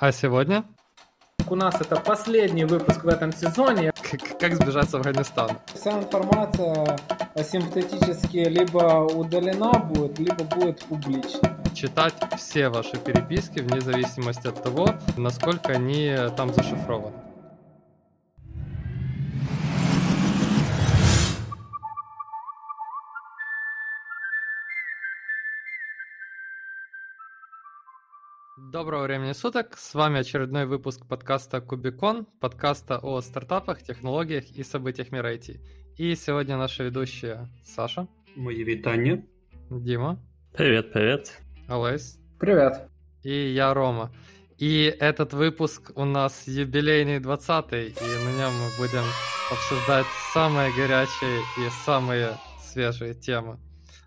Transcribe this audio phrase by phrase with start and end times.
[0.00, 0.64] А сегодня?
[1.50, 3.92] У нас это последний выпуск в этом сезоне.
[4.00, 5.58] Как, как сбежать с Афганистана?
[5.74, 6.98] Вся информация
[7.34, 11.54] асимптотически либо удалена будет, либо будет публична.
[11.74, 17.29] Читать все ваши переписки вне зависимости от того, насколько они там зашифрованы.
[28.72, 35.10] Доброго времени суток, с вами очередной выпуск подкаста Кубикон, подкаста о стартапах, технологиях и событиях
[35.10, 35.58] мира IT.
[35.96, 38.06] И сегодня наши ведущие Саша.
[38.36, 39.26] Мои витания.
[39.70, 40.20] Дима.
[40.56, 41.40] Привет, привет.
[41.66, 42.20] Олесь.
[42.38, 42.88] Привет.
[43.24, 44.12] И я Рома.
[44.56, 49.02] И этот выпуск у нас юбилейный 20-й, и на нем мы будем
[49.50, 53.58] обсуждать самые горячие и самые свежие темы.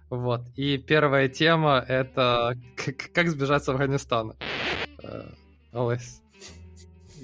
[0.09, 0.41] Вот.
[0.55, 2.55] И первая тема— это
[3.13, 4.37] как сбежать с Афганистана.
[5.71, 6.21] Олесь.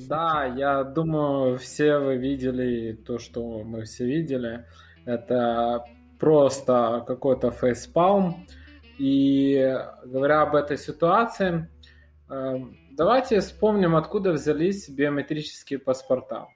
[0.08, 4.66] Да, я думаю, все вы видели то, что мы все видели.
[5.06, 5.84] Это
[6.20, 8.46] просто какой-то фейспалм.
[8.98, 11.70] И говоря об этой ситуации,
[12.28, 16.48] давайте вспомним, откуда взялись биометрические паспорта.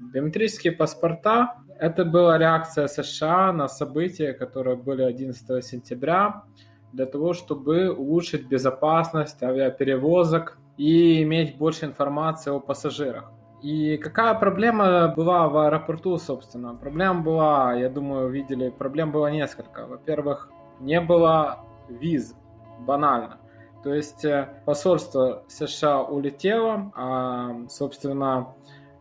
[0.00, 6.44] Биометрические паспорта– это была реакция США на события, которые были 11 сентября,
[6.92, 13.30] для того, чтобы улучшить безопасность авиаперевозок и иметь больше информации о пассажирах.
[13.62, 16.74] И какая проблема была в аэропорту, собственно?
[16.74, 19.86] Проблема была, я думаю, видели, проблем было несколько.
[19.86, 22.34] Во-первых, не было виз,
[22.80, 23.38] банально.
[23.84, 28.54] То есть э, посольство США улетело, а, собственно,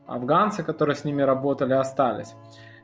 [0.05, 2.35] афганцы, которые с ними работали, остались.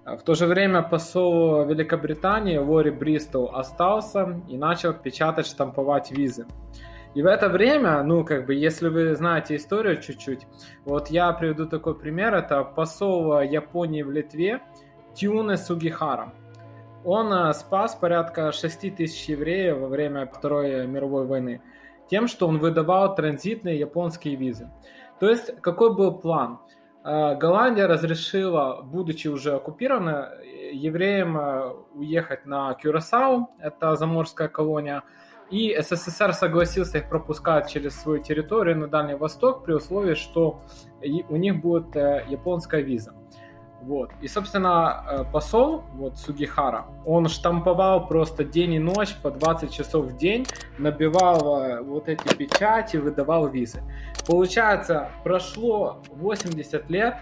[0.05, 6.47] В то же время посол Великобритании Лори Бристол остался и начал печатать, штамповать визы.
[7.17, 10.45] И в это время, ну, как бы, если вы знаете историю чуть-чуть,
[10.85, 14.61] вот я приведу такой пример, это посол Японии в Литве
[15.15, 16.31] Тюне Сугихара.
[17.03, 21.63] Он э, спас порядка 6 тысяч евреев во время Второй мировой войны
[22.07, 24.69] тем, что он выдавал транзитные японские визы.
[25.19, 26.59] То есть, какой был план?
[27.03, 35.01] Э, Голландия разрешила, будучи уже оккупированной, евреям э, уехать на Кюрасау, это заморская колония,
[35.49, 40.61] и СССР согласился их пропускать через свою территорию на Дальний Восток при условии, что
[41.29, 43.13] у них будет э, японская виза.
[43.81, 44.09] Вот.
[44.21, 50.17] И, собственно, посол, вот Сугихара, он штамповал просто день и ночь по 20 часов в
[50.17, 50.45] день,
[50.77, 53.83] набивал вот эти печати, выдавал визы.
[54.25, 57.17] Получается, прошло 80 лет,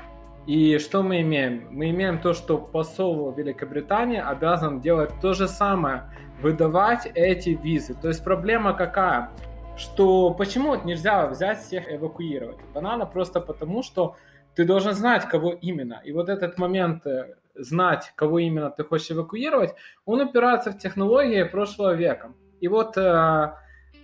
[0.48, 1.68] и что мы имеем?
[1.72, 6.04] Мы имеем то, что посол Великобритании обязан делать то же самое,
[6.42, 7.94] выдавать эти визы.
[7.94, 9.32] То есть проблема какая?
[9.78, 12.58] Что почему нельзя взять всех эвакуировать?
[12.74, 14.16] Банально просто потому, что
[14.56, 16.02] ты должен знать, кого именно.
[16.06, 19.76] И вот этот момент э, знать, кого именно ты хочешь эвакуировать,
[20.06, 22.32] он опирается в технологии прошлого века.
[22.62, 23.54] И вот, э,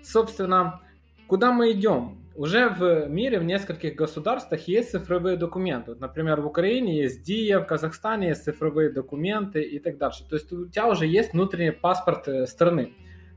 [0.03, 0.81] собственно,
[1.27, 2.20] куда мы идем?
[2.41, 5.91] Уже в мире в нескольких государствах есть цифровые документы.
[5.91, 10.27] Вот, например, в Украине есть ДИА, в Казахстане есть цифровые документы и так дальше.
[10.27, 12.95] То есть у тебя уже есть внутренний паспорт э, страны.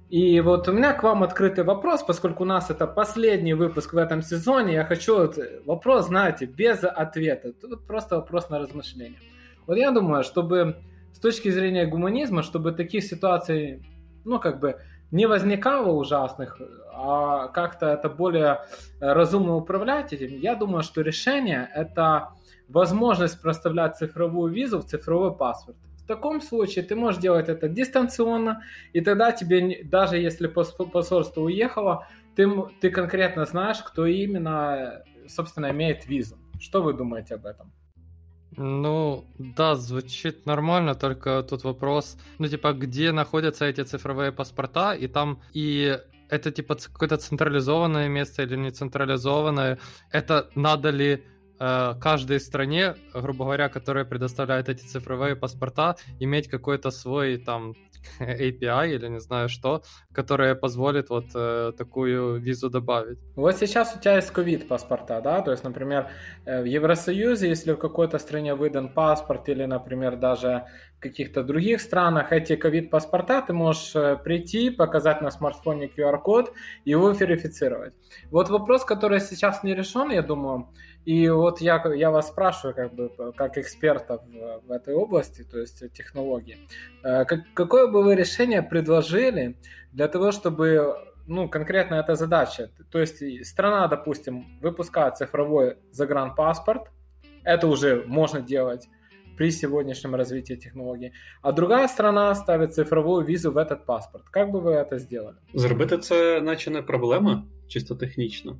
[0.08, 3.98] И вот у меня к вам открытый вопрос, поскольку у нас это последний выпуск в
[3.98, 7.52] этом сезоне, я хочу вот вопрос, знаете, без ответа.
[7.52, 9.20] Тут просто вопрос на размышление.
[9.66, 10.76] Вот я думаю, чтобы
[11.12, 13.82] с точки зрения гуманизма, чтобы таких ситуаций,
[14.24, 14.80] ну, как бы,
[15.14, 16.60] не возникало ужасных,
[16.92, 18.66] а как-то это более
[18.98, 22.30] разумно управлять этим, я думаю, что решение– это
[22.68, 25.76] возможность проставлять цифровую визу в цифровой паспорт.
[25.98, 32.08] В таком случае ты можешь делать это дистанционно, и тогда тебе, даже если посольство уехало,
[32.34, 32.50] ты,
[32.80, 36.36] ты конкретно знаешь, кто именно, собственно, имеет визу.
[36.58, 37.72] Что вы думаете об этом?
[38.56, 45.08] Ну, да, звучит нормально, только тут вопрос, ну, типа, где находятся эти цифровые паспорта, и
[45.08, 45.98] там и
[46.28, 49.78] это, типа, какое-то централизованное место или не централизованное,
[50.10, 51.24] это надо ли
[51.58, 57.74] э, каждой стране, грубо говоря, которая предоставляет эти цифровые паспорта, иметь какой-то свой там
[58.20, 63.18] API или не знаю что, которое позволит вот э, такую визу добавить.
[63.36, 66.08] Вот сейчас у тебя есть ковид паспорта, да, то есть, например,
[66.44, 70.64] э, в Евросоюзе, если в какой-то стране выдан паспорт или, например, даже
[70.98, 76.52] в каких-то других странах эти ковид паспорта, ты можешь э, прийти, показать на смартфоне QR-код
[76.84, 77.94] и его верифицировать.
[78.30, 80.68] Вот вопрос, который сейчас не решен, я думаю,
[81.04, 85.58] и вот я, я вас спрашиваю, как бы, как эксперта в, в этой области, то
[85.58, 86.58] есть технологии,
[87.02, 89.56] как, какое бы вы решение предложили
[89.92, 90.96] для того, чтобы
[91.26, 92.70] ну, конкретно эта задача.
[92.90, 96.90] То есть страна, допустим, выпускает цифровой загранпаспорт,
[97.44, 98.88] это уже можно делать
[99.36, 101.12] при сегодняшнем развитии технологий.
[101.42, 104.24] А другая страна ставит цифровую візу в этот паспорт.
[104.30, 105.34] Как бы ви це зробили?
[105.54, 108.56] Зробити це, проблема, чисто технічно.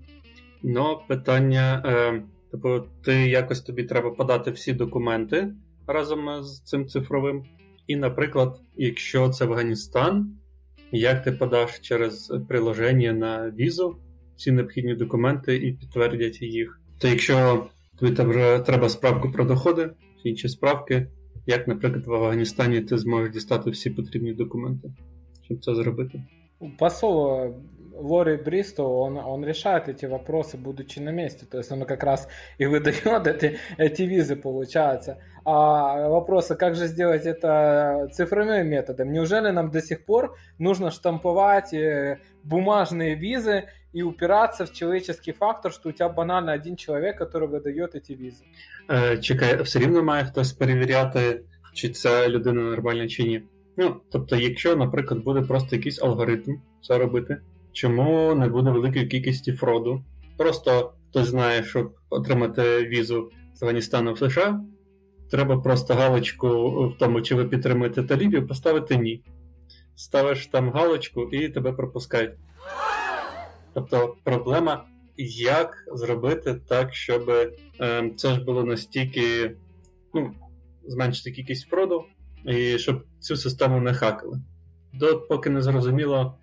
[0.63, 2.23] Но питання, е,
[2.55, 5.55] типу, ти якось тобі треба подати всі документи
[5.87, 7.45] разом з цим цифровим.
[7.87, 10.37] І, наприклад, якщо це Афганістан,
[10.93, 13.97] як ти подаш через приложення на візу
[14.37, 16.81] всі необхідні документи і підтвердять їх.
[16.99, 17.67] То якщо
[17.99, 18.11] тобі
[18.67, 19.91] треба справку про доходи,
[20.25, 21.09] інші справки,
[21.47, 24.93] як, наприклад, в Афганістані ти зможеш дістати всі потрібні документи,
[25.43, 26.23] щоб це зробити.
[26.79, 27.55] Посол
[28.00, 31.46] Лори Бристол, он, он решает эти вопросы, будучи на месте.
[31.46, 32.28] То есть он как раз
[32.58, 35.22] и выдает эти, эти визы, получается.
[35.44, 39.12] А вопрос, а как же сделать это цифровым методом?
[39.12, 45.74] Неужели нам до сих пор нужно штамповать э, бумажные визы и упираться в человеческий фактор,
[45.74, 48.44] что у тебя банально один человек, который видає ці візи?
[48.92, 51.42] Е, Чекай, все рівно має хтось перевіряти,
[51.74, 53.44] чи ця людина нормальна чи ні.
[53.78, 57.38] Ну, тобто, якщо, наприклад, буде просто якийсь алгоритм це робити,
[57.75, 60.05] чому не буде великої кількості фроду?
[60.37, 64.61] Просто хтось знає, щоб отримати візу з Афганістану в США,
[65.31, 66.49] треба просто галочку
[66.89, 69.23] в тому, чи ви підтримуєте талібів, поставити ні.
[69.97, 72.33] Ставиш там галочку і тебе пропускають.
[73.75, 74.85] Тобто проблема,
[75.17, 77.31] як зробити так, щоб
[77.81, 79.57] е, це ж було настільки
[80.15, 80.35] ну,
[80.87, 82.05] зменшити кількість фроду,
[82.45, 84.41] і щоб цю систему не хакали.
[84.93, 86.39] До поки не зрозуміло,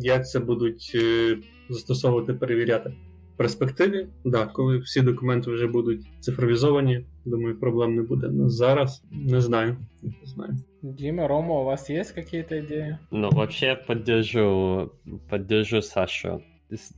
[0.00, 1.36] як це будуть е,
[1.68, 2.90] застосовувати, перевіряти.
[3.34, 8.28] В перспективі, да, коли всі документи вже будуть цифровізовані, думаю, проблем не буде.
[8.28, 9.76] Но зараз не знаю.
[10.02, 10.56] Не знаю.
[10.82, 12.98] Дима, Рома, у вас есть какие-то идеи?
[13.10, 14.92] Ну, вообще я поддержу,
[15.28, 16.42] поддержу Сашу.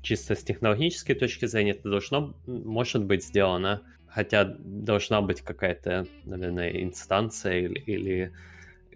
[0.03, 6.83] Чисто с технологической точки зрения это должно, может быть сделано, хотя должна быть какая-то, наверное,
[6.83, 8.33] инстанция или, или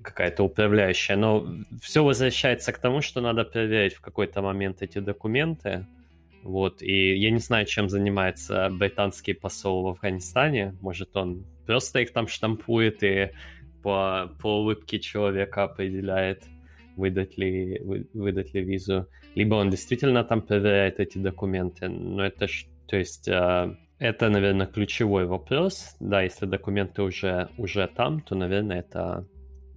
[0.01, 1.48] какая-то управляющая, но
[1.81, 5.88] все возвращается к тому, что надо проверить в какой-то момент эти документы,
[6.44, 10.75] вот, и я не знаю, чем занимается британский посол в Афганистане.
[10.81, 13.31] Может, он просто их там штампует и
[13.83, 16.44] по, по улыбке человека определяет,
[16.95, 19.07] выдать ли, вы, выдать ли визу.
[19.36, 21.88] Либо он действительно там проверяет эти документы.
[21.89, 25.95] Но это, ж, то есть, э, это, наверное, ключевой вопрос.
[26.00, 29.27] Да, если документы уже, уже там, то, наверное, это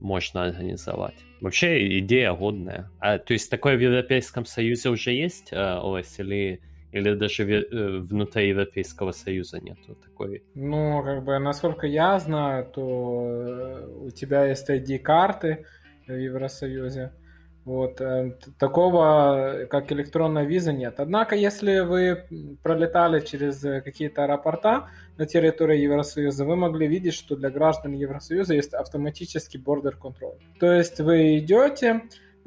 [0.04, 1.14] можно организовать.
[1.40, 2.90] Вообще идея годная.
[3.00, 6.60] А, то есть такое в Европейском Союзе уже есть, э, ОС, или,
[6.92, 10.42] или даже э, внутри Европейского Союза нету такой?
[10.54, 12.82] Ну, как бы, насколько я знаю, то
[13.26, 15.64] э, у тебя есть ID-карты
[16.06, 17.12] в Евросоюзе.
[17.64, 18.00] Вот.
[18.58, 20.96] Такого, как электронная виза, нет.
[20.98, 22.24] Однако, если вы
[22.62, 28.74] пролетали через какие-то аэропорта на территории Евросоюза, вы могли видеть, что для граждан Евросоюза есть
[28.74, 30.38] автоматический border control.
[30.60, 32.02] То есть вы идете,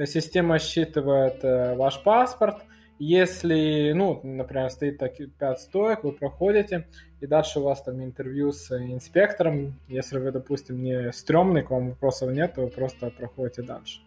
[0.06, 2.58] система считывает ваш паспорт,
[3.00, 6.88] если, ну, например, стоит так 5 стоек, вы проходите,
[7.22, 9.80] и дальше у вас там интервью с инспектором.
[9.88, 14.02] Если вы, допустим, не стрёмный, к вам вопросов нет, то вы просто проходите дальше.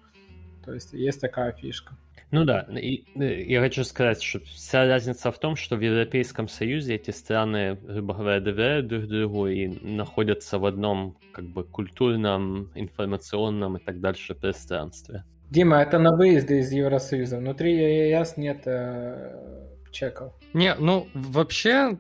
[0.65, 1.97] То есть есть такая фишка.
[2.31, 6.95] Ну да, и, я хочу сказать, что вся разница в том, что в Европейском Союзе
[6.95, 13.79] эти страны, грубо говоря, доверяют друг другу и находятся в одном как бы культурном, информационном
[13.79, 15.25] и так дальше пространстве.
[15.51, 17.39] Дима, это на выезды из Евросоюза.
[17.39, 17.75] Внутри
[18.11, 20.33] ЕС нет э, чеков.
[20.53, 21.99] Не, ну вообще,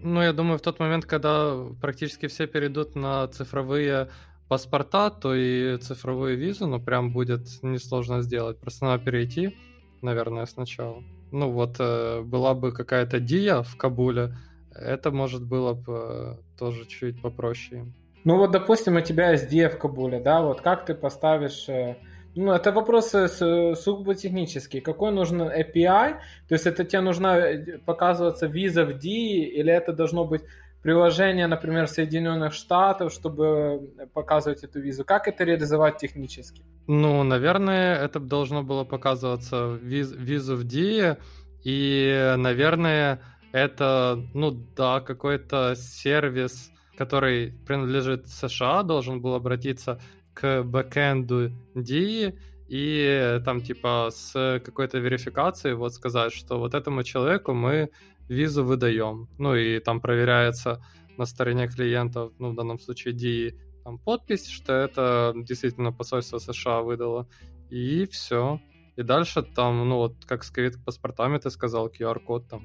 [0.00, 4.10] ну я думаю, в тот момент, когда практически все перейдут на цифровые
[4.48, 8.58] паспорта, то и цифровую визу, ну, прям будет несложно сделать.
[8.58, 9.56] Просто надо перейти,
[10.02, 11.02] наверное, сначала.
[11.32, 14.36] Ну, вот э, была бы какая-то Дия в Кабуле,
[14.74, 17.86] это, может, было бы э, тоже чуть попроще.
[18.24, 21.68] Ну, вот, допустим, у тебя есть Дия в Кабуле, да, вот как ты поставишь...
[21.68, 21.96] Э,
[22.36, 24.82] ну, это вопросы сугубо технические.
[24.82, 26.16] Какой нужен API?
[26.48, 27.38] То есть это тебе нужна
[27.86, 30.42] показываться виза в Дии, или это должно быть
[30.84, 35.02] приложение, например, Соединенных Штатов, чтобы показывать эту визу.
[35.04, 36.62] Как это реализовать технически?
[36.86, 41.16] Ну, наверное, это должно было показываться виз, визу в DIE,
[41.64, 43.22] и, наверное,
[43.52, 49.98] это, ну да, какой-то сервис, который принадлежит США, должен был обратиться
[50.34, 52.38] к бэкэнду DIE,
[52.68, 57.88] и там типа с какой-то верификацией вот сказать, что вот этому человеку мы
[58.28, 59.28] визу выдаем.
[59.38, 60.84] Ну и там проверяется
[61.16, 63.54] на стороне клиентов, ну в данном случае DI,
[63.84, 67.28] там подпись, что это действительно посольство США выдало.
[67.70, 68.60] И все.
[68.96, 72.62] и дальше там, ну вот как с ковид-паспортами ты сказал, QR-код там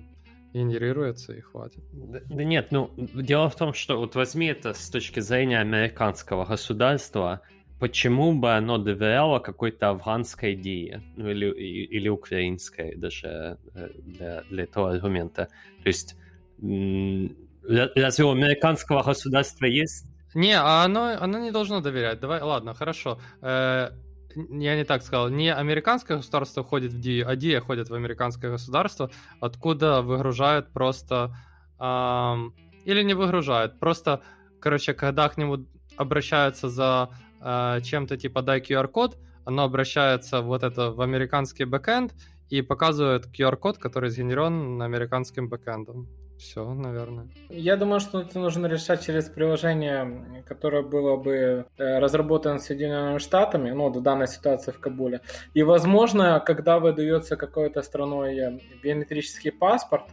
[0.54, 1.84] генерируется и хватит.
[1.92, 6.46] Да, да нет, ну дело в том, что вот возьми это с точки зрения американского
[6.46, 7.42] государства,
[7.80, 14.64] почему бы оно доверяло какой-то афганской идее, ну или, или украинской даже э, для, для
[14.64, 15.48] этого аргумента.
[15.84, 16.16] То есть
[16.62, 20.06] разве у американского государства есть?
[20.36, 22.20] Не, а оно, оно не должно доверять.
[22.20, 23.20] Давай, ладно, хорошо.
[23.42, 23.92] Э,
[24.36, 25.30] я не так сказал.
[25.30, 29.10] Не американское государство ходит в DIA, а DIA ходит в американское государство,
[29.40, 31.36] откуда выгружают просто...
[31.80, 32.54] Эм,
[32.86, 34.22] или не выгружают, просто,
[34.60, 35.66] короче, когда к нему
[35.98, 37.10] обращаются за
[37.42, 42.14] э, чем-то типа дай QR-код, оно обращается вот это в американский бэкэнд
[42.50, 46.08] и показывает QR-код, который сгенерен американским бэкэндом.
[46.40, 47.28] Все, наверное.
[47.50, 53.72] Я думаю, что это нужно решать через приложение, которое было бы э, разработано Соединенными Штатами,
[53.72, 55.20] ну, в данной ситуации в Кабуле.
[55.54, 60.06] И, возможно, когда выдается какой-то страной э, биометрический паспорт,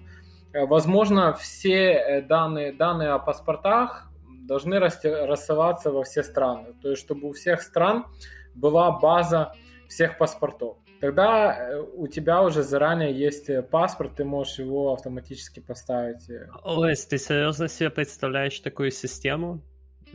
[0.52, 4.10] возможно, все данные, данные о паспортах
[4.46, 6.74] должны рассылаться во все страны.
[6.80, 8.06] То есть, чтобы у всех стран
[8.54, 9.52] была база
[9.88, 10.78] всех паспортов.
[11.00, 16.28] Тогда э, у тебя уже заранее есть э, паспорт, ты можешь его автоматически поставить.
[16.30, 16.48] Э.
[16.64, 19.62] Лес, ты серьезно себе представляешь такую систему?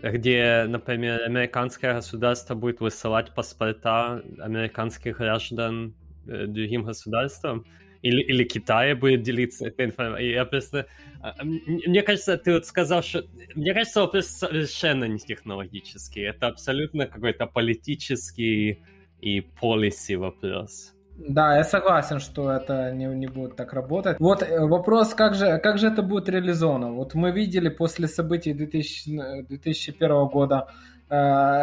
[0.01, 5.93] где, например, американское государство будет высылать паспорта американских граждан
[6.25, 7.65] другим государствам,
[8.01, 10.33] или, или Китай будет делиться этой информацией.
[10.33, 10.87] Я просто...
[11.21, 13.23] А, мне кажется, ты вот сказал, что...
[13.55, 16.21] Мне кажется, вопрос совершенно не технологический.
[16.21, 18.83] Это абсолютно какой-то политический
[19.19, 20.93] и policy вопрос.
[21.17, 24.19] Да, я согласен, что это не, не будет так работать.
[24.19, 26.93] Вот э, вопрос, как же, как же это будет реализовано?
[26.93, 30.67] Вот мы видели после событий 2000, 2001 года
[31.09, 31.15] э,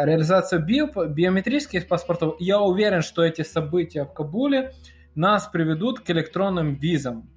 [0.05, 2.35] реализацию био, биометрических паспортов.
[2.39, 4.71] Я уверен, что эти события в Кабуле
[5.19, 7.29] нас приведут к электронным визам.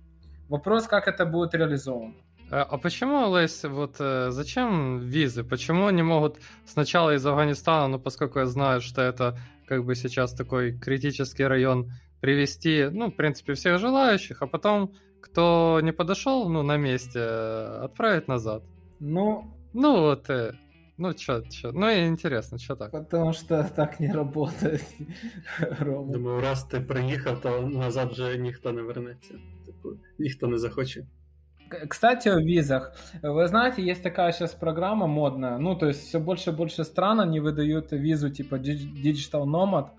[0.48, 2.14] Вопрос, как это будет реализовано.
[2.50, 5.42] А, а почему, Лесь, вот э, зачем визы?
[5.42, 9.36] Почему они могут сначала из Афганистана, ну, поскольку я знаю, что это
[9.66, 15.80] как бы сейчас такой критический район, привести, ну, в принципе, всех желающих, а потом, кто
[15.82, 18.62] не подошел, ну, на месте, отправить назад.
[19.00, 20.52] Ну, ну вот, э,
[21.01, 22.91] ну, чё, чё, ну, и интересно, что так?
[22.91, 24.83] Потому что так не работает,
[25.79, 26.13] Рома.
[26.13, 29.33] Думаю, раз ти приїхав, то назад вже ніхто не вернеться.
[29.65, 29.89] Типу,
[30.19, 31.05] ніхто не захоче.
[31.89, 32.93] Кстати, о визах.
[33.21, 35.57] Вы знаете, есть такая сейчас программа модная.
[35.57, 39.89] Ну, то есть все больше и больше стран они выдают визу типа Digital Nomad.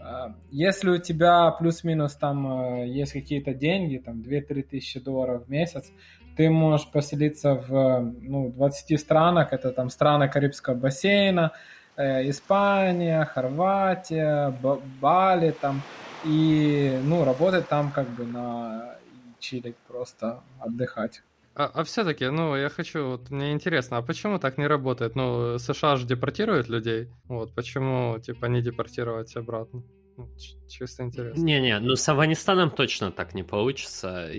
[0.00, 5.50] А, если у тебя плюс-минус там э, есть какие-то деньги, там 2-3 тысячи долларов в
[5.50, 5.92] месяц,
[6.35, 9.53] ты можешь поселиться в ну, 20 странах.
[9.53, 11.51] Это там страны Карибского бассейна,
[11.97, 14.53] э, Испания, Хорватия,
[15.01, 15.81] Бали там.
[16.23, 18.95] И, ну, работать там как бы на
[19.39, 21.21] чилить, просто отдыхать.
[21.53, 25.15] А, а все-таки, ну, я хочу, вот мне интересно, а почему так не работает?
[25.15, 29.83] Ну, США же депортируют людей, вот, почему, типа, не депортировать обратно?
[30.17, 30.27] Ну,
[30.67, 31.43] чисто интересно.
[31.43, 34.29] Не-не, ну с Афганистаном точно так не получится.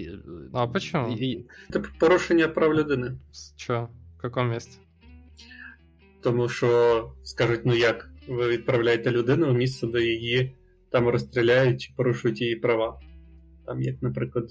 [0.52, 1.12] А почему?
[1.12, 1.46] І...
[1.70, 3.12] Це порушення прав людини.
[3.56, 3.88] Що?
[4.18, 4.78] В каком місці?
[6.22, 10.52] Тому що скажуть, ну як, ви відправляєте людину в місце, де її
[10.90, 13.00] там розстріляють чи порушують її права
[13.66, 14.48] там, як, наприклад,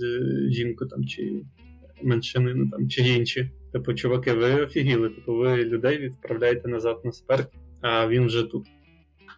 [0.50, 1.42] жінку там, чи
[2.04, 3.52] меншинину там, чи інші.
[3.74, 8.68] Типу, чуваки, ви офігіли, типу, ви людей відправляєте назад на смерть, а він вже тут.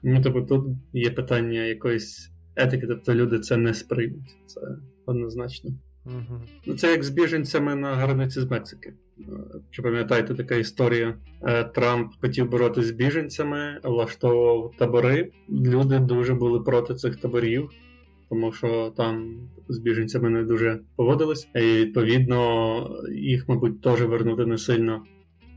[0.04, 4.36] Ну, типу, тут є питання якоїсь етики, тобто люди це не сприймуть.
[4.46, 4.62] Це
[5.06, 5.72] однозначно.
[6.06, 6.42] Угу.
[6.66, 8.94] Ну, Це як з біженцями на границі з Мексики.
[9.72, 11.18] Чи пам'ятаєте така історія?
[11.44, 15.32] Е, Трамп хотів боротися з біженцями, влаштовував табори.
[15.50, 17.70] Люди дуже були проти цих таборів
[18.30, 19.40] тому що там
[19.70, 25.04] з біженцями не дуже поводились, і відповідно їх, мабуть, теж вернути не сильно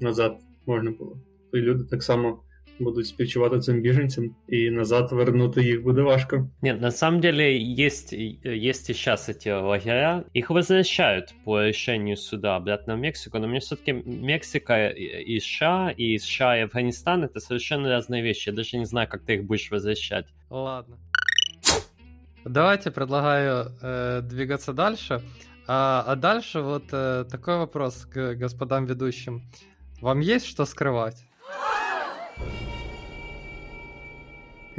[0.00, 1.16] назад можна було.
[1.52, 2.42] І люди так само
[2.80, 6.48] будут співчувати цим біженцям, и назад вернути их буде важко.
[6.62, 10.24] Нет, на самом деле есть, есть и сейчас эти лагеря.
[10.34, 16.18] Их возвращают по решению суда обратно в Мексику, но мне все-таки Мексика и США, и
[16.18, 18.48] США и Афганистан это совершенно разные вещи.
[18.48, 20.26] Я даже не знаю, как ты их будешь возвращать.
[20.50, 20.98] Ладно.
[22.44, 25.20] Давайте предлагаю э, двигаться дальше.
[25.66, 29.42] А, а дальше вот э, такой вопрос к господам ведущим.
[30.00, 31.24] Вам есть что скрывать?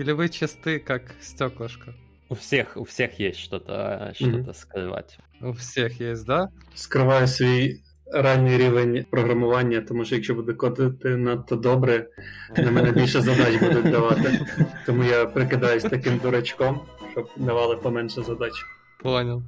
[0.00, 1.94] Или вы чисты, как стеклышко?
[2.28, 4.54] У всех, у всех есть что-то что mm-hmm.
[4.54, 5.18] скрывать.
[5.40, 6.48] У всех есть, да?
[6.74, 7.80] Скриваю свій
[8.12, 12.06] ранній рівень програмування, тому що якщо буде кодити надто добре,
[12.56, 14.46] на мене більше задач будуть давати.
[14.86, 16.80] Тому я прикидаюсь таким дурачком.
[17.16, 18.52] щоб давали поменше задач.
[19.02, 19.42] Понял.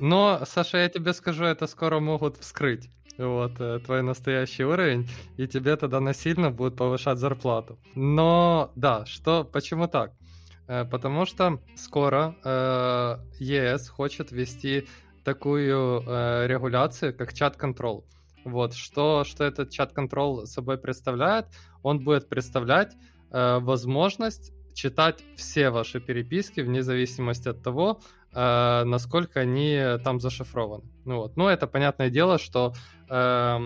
[0.00, 2.88] Но, Саша, я тебе скажу, это скоро могут вскрыть.
[3.17, 7.77] Вот, э, твой настоящий уровень, и тебе тогда насильно будут повышать зарплату.
[7.95, 10.13] Но, да, что, почему так?
[10.67, 14.87] Э, потому что скоро э, ЕС хочет ввести
[15.23, 18.05] такую э, регуляцию, как чат-контрол.
[18.45, 21.47] Вот, что, что этот чат-контрол собой представляет?
[21.81, 22.93] Он будет представлять
[23.31, 28.01] э, возможность читать все ваши переписки вне зависимости от того,
[28.33, 30.83] э, насколько они там зашифрованы.
[31.05, 32.73] Ну вот, ну это понятное дело, что
[33.09, 33.59] э,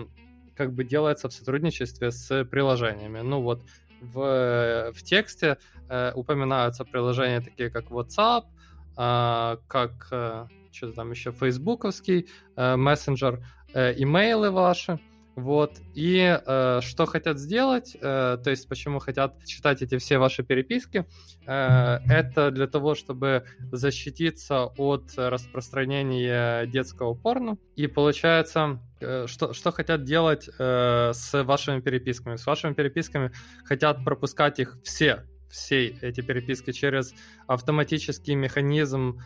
[0.56, 3.20] как бы делается в сотрудничестве с приложениями.
[3.20, 3.62] Ну вот
[4.00, 8.44] в, в тексте э, упоминаются приложения такие как WhatsApp,
[8.96, 14.98] э, как э, что-то там еще фейсбуковский э, мессенджер, э, имейлы ваши.
[15.38, 15.78] Вот.
[15.94, 21.06] И э, что хотят сделать, э, то есть почему хотят читать эти все ваши переписки,
[21.46, 27.56] э, это для того, чтобы защититься от распространения детского порно.
[27.76, 32.34] И получается, э, что, что хотят делать э, с вашими переписками?
[32.34, 33.30] С вашими переписками
[33.64, 37.14] хотят пропускать их все, все эти переписки через
[37.46, 39.20] автоматический механизм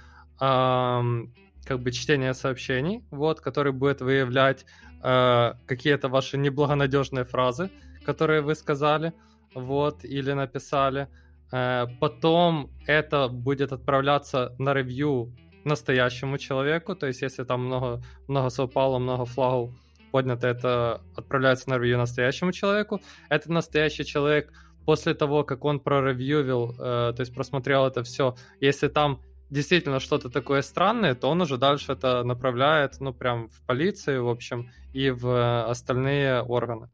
[1.64, 4.66] как бы чтения сообщений, вот, который будет выявлять
[5.02, 7.70] э, какие-то ваши неблагонадежные фразы,
[8.04, 9.12] которые вы сказали,
[9.54, 11.08] вот, или написали.
[11.52, 15.32] Э, потом это будет отправляться на ревью
[15.64, 19.70] настоящему человеку, то есть если там много, много совпало, много флагов
[20.10, 23.00] поднято, это отправляется на ревью настоящему человеку.
[23.28, 24.52] Этот настоящий человек
[24.84, 29.20] после того, как он проревьювил, э, то есть просмотрел это все, если там
[29.52, 34.30] действительно что-то такое странное, то он уже дальше это направляет, ну, прям в полицию, в
[34.30, 36.88] общем, и в остальные органы.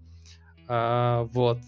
[0.66, 1.58] А, вот.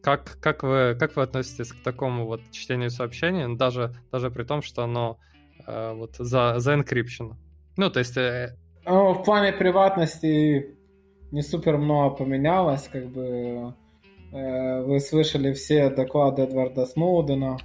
[0.00, 4.44] Как, как, вы, как вы относитесь к такому вот чтению сообщений, ну, даже, даже при
[4.44, 5.18] том, что оно
[5.66, 7.34] а, вот за, за encryption?
[7.76, 8.16] Ну, то есть...
[8.16, 8.56] Э...
[8.86, 10.74] Ну, в плане приватности
[11.32, 13.74] не супер много поменялось, как бы
[14.32, 17.58] э, вы слышали все доклады Эдварда Сноудена,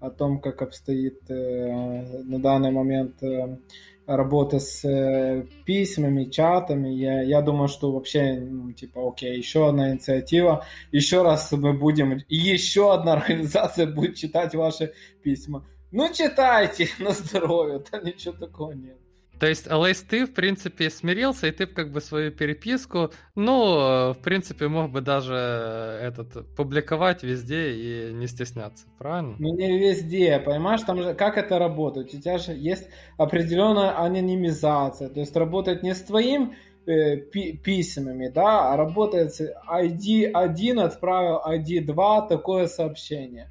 [0.00, 3.58] о том, как обстоит э, на данный момент э,
[4.06, 6.90] работа с э, письмами, чатами.
[6.90, 12.18] Я, я думаю, что вообще, ну, типа, окей, еще одна инициатива, еще раз мы будем,
[12.28, 15.66] еще одна организация будет читать ваши письма.
[15.90, 18.98] Ну, читайте на здоровье, там ничего такого нет.
[19.38, 24.18] То есть, Алэйс, ты, в принципе, смирился, и ты как бы свою переписку, ну, в
[24.22, 29.36] принципе, мог бы даже этот публиковать везде и не стесняться, правильно?
[29.38, 32.14] Ну, не везде, понимаешь, там же, как это работает?
[32.14, 36.54] У тебя же есть определенная анонимизация, то есть работает не с твоим
[36.86, 43.50] э, пи- письмами, да, а работает с ID1 отправил ID2 такое сообщение.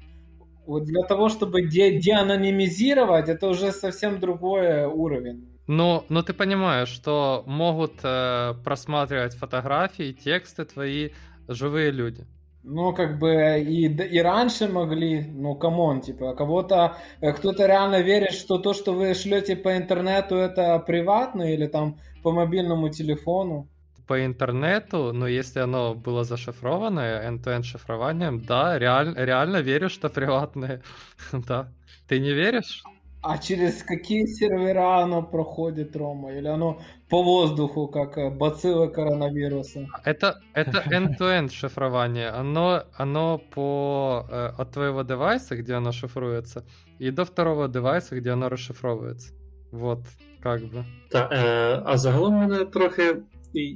[0.66, 5.55] Вот для того, чтобы де- деанонимизировать, это уже совсем другой уровень.
[5.66, 11.10] Ну, ну ты понимаешь, что могут э, просматривать фотографии, тексты твои
[11.48, 12.26] живые люди.
[12.68, 18.00] Ну, как бы и, и раньше могли, ну, come on, типа, кого-то, э, кто-то реально
[18.02, 23.68] верит, что то, что вы шлете по интернету, это приватно или там по мобильному телефону.
[24.06, 30.82] По интернету, но если оно было зашифрованное, end-to-end шифрованием, да, реаль, реально верю, что приватное,
[31.32, 31.68] да.
[32.08, 32.82] Ты не веришь?
[33.23, 36.33] А через какие сервера оно проходит, Рома?
[36.33, 39.87] Или оно по воздуху, как э, бациллы коронавируса?
[40.03, 42.29] Это, это end-to-end шифрование.
[42.29, 46.65] Оно, оно по, э, от твоего девайса, где оно шифруется,
[46.97, 49.33] и до второго девайса, где оно розшифровується.
[49.71, 49.99] Вот,
[50.39, 50.85] как би.
[51.09, 53.17] Та, е, а загалом мене трохи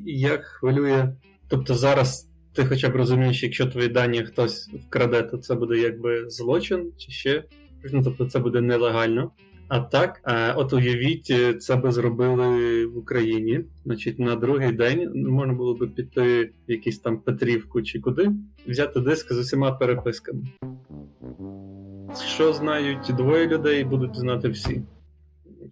[0.05, 1.15] як хвилює.
[1.47, 6.29] Тобто зараз ти хоча б розумієш, якщо твої дані хтось вкраде, то це буде якби
[6.29, 7.43] злочин чи ще
[7.92, 9.30] ну тобто це буде нелегально.
[9.70, 13.60] А так, е, от уявіть, е, це би зробили в Україні.
[13.84, 18.30] Значить, на другий день можна було би піти в якийсь там Петрівку чи куди,
[18.68, 20.42] взяти диск з усіма переписками.
[22.26, 24.82] Що знають двоє людей, будуть знати всі.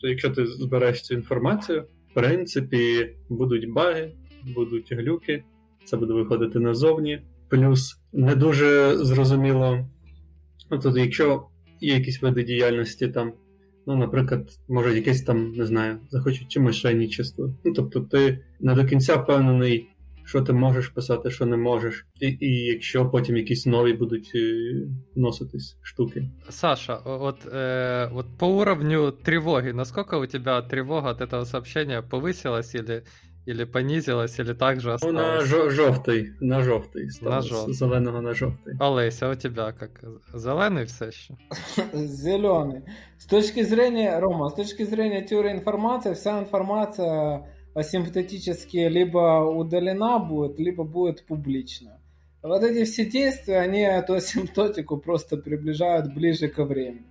[0.00, 4.12] То якщо ти збереш цю інформацію, в принципі, будуть баги,
[4.54, 5.44] будуть глюки,
[5.84, 7.22] це буде виходити назовні.
[7.48, 9.78] Плюс не дуже зрозуміло.
[10.70, 11.46] Ну, тобто, якщо
[11.81, 13.33] є якісь види діяльності там.
[13.87, 17.55] Ну, наприклад, може, якесь там, не знаю, захочуть чи мошенничество.
[17.65, 19.87] Ну, тобто, ти не до кінця впевнений,
[20.25, 24.31] що ти можеш писати, що не можеш, і і якщо потім якісь нові будуть
[25.15, 26.29] носитись штуки.
[26.49, 32.75] Саша, от, э, вот по уровню тривоги, насколько у тебя тривога от этого сообщения повысилась
[32.75, 33.03] или,
[33.50, 35.48] или понизилась, или также Ну, на осталась?
[35.50, 37.74] жо- жовтий, на жовтий стало, На з жовтий.
[37.74, 38.72] зеленого на жовтий.
[38.80, 39.90] Олеся, у тебя как?
[40.34, 41.34] Зеленый все еще?
[41.94, 42.82] Зеленый.
[43.18, 47.42] С точки зрения, Рома, с точки зрения теории информации, вся информация
[47.74, 52.00] асимптотически либо удалена будет, либо будет публична.
[52.42, 57.04] Вот эти все действия, они эту асимптотику просто приближают ближе ко времени.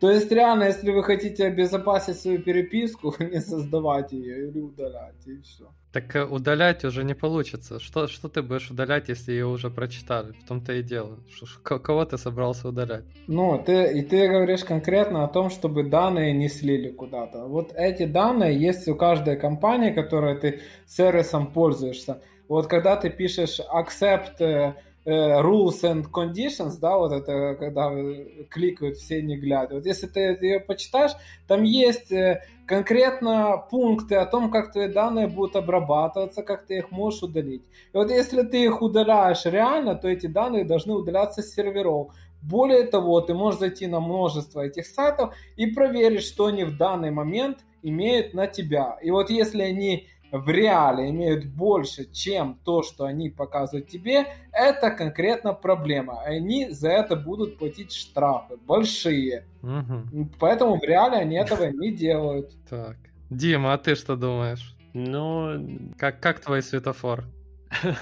[0.00, 5.40] То есть реально, если вы хотите обезопасить свою переписку, не создавать ее или удалять, и
[5.42, 5.64] все.
[5.92, 7.80] Так э, удалять уже не получится.
[7.80, 10.32] Что, что ты будешь удалять, если ее уже прочитали?
[10.32, 11.18] В том-то и дело.
[11.28, 13.04] Ш- ш- ко- Кого ты собрался удалять?
[13.26, 17.46] Ну, ты, и ты говоришь конкретно о том, чтобы данные не слили куда-то.
[17.46, 22.22] Вот эти данные есть у каждой компании, которой ты сервисом пользуешься.
[22.48, 24.74] Вот когда ты пишешь accept э,
[25.06, 29.76] rules and conditions, да, вот это когда э, кликают все не глядя.
[29.76, 31.12] Вот если ты ее почитаешь,
[31.46, 36.90] там есть э, конкретно пункты о том, как твои данные будут обрабатываться, как ты их
[36.90, 37.62] можешь удалить.
[37.92, 42.12] И вот если ты их удаляешь реально, то эти данные должны удаляться с серверов.
[42.42, 47.10] Более того, ты можешь зайти на множество этих сайтов и проверить, что они в данный
[47.10, 48.98] момент имеют на тебя.
[49.02, 54.90] И вот если они в реале имеют больше, чем то, что они показывают тебе, это
[54.90, 56.22] конкретно проблема.
[56.22, 59.46] Они за это будут платить штрафы большие.
[59.62, 60.32] Мгм.
[60.38, 62.52] Поэтому в реале они этого не делают.
[62.70, 62.96] Так.
[63.30, 64.76] Дима, а ты что думаешь?
[64.92, 67.24] Ну, Как, как твой светофор?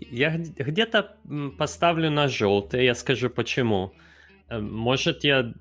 [0.00, 1.16] я где-то
[1.58, 3.92] поставлю на желтый, я скажу почему.
[4.48, 5.52] Э, Может, я,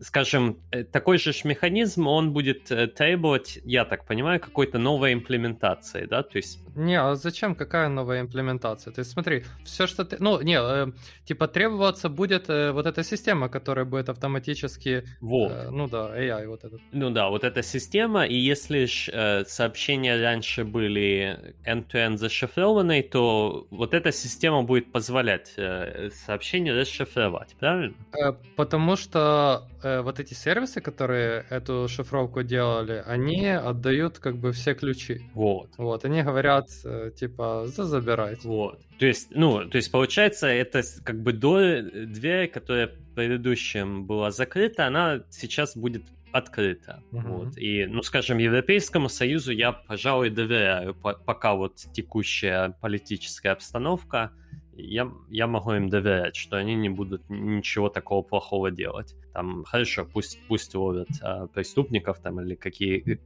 [0.00, 6.06] скажем, э, такой же механизм, он будет э, требовать, я так понимаю, какой-то новой имплементации,
[6.06, 7.54] да, то есть Не, а зачем?
[7.54, 8.92] Какая новая имплементация?
[8.92, 10.16] То есть смотри, все, что ты...
[10.18, 10.92] Ну, не, э,
[11.24, 15.04] типа требоваться будет э, вот эта система, которая будет автоматически...
[15.20, 15.52] вот.
[15.52, 16.80] э, ну да, AI вот этот.
[16.92, 23.66] Ну да, вот эта система, и если ж э, сообщения раньше были end-to-end зашифрованные, то
[23.70, 27.94] вот эта система будет позволять э, сообщения расшифровать, правильно?
[28.12, 34.52] Э, Потому что э, вот эти сервисы, которые эту шифровку делали, они отдают как бы
[34.52, 35.30] все ключи.
[35.34, 35.70] Вот.
[35.76, 38.46] Вот, они говорят, э, типа, за забирайте.
[38.46, 38.80] Вот.
[38.98, 44.06] То есть, ну, то есть, получается, это как бы до э, дверь, которая в предыдущем
[44.06, 47.02] была закрыта, она сейчас будет открыта.
[47.10, 47.32] Мгм.
[47.32, 47.58] Вот.
[47.58, 54.32] И, ну, скажем, Европейскому Союзу я, пожалуй, доверяю, по- пока вот текущая политическая обстановка,
[54.76, 59.14] я, я могу им доверять, что они не будут ничего такого плохого делать.
[59.32, 63.20] Там, хорошо, пусть, пусть ловят а, преступников там или какие,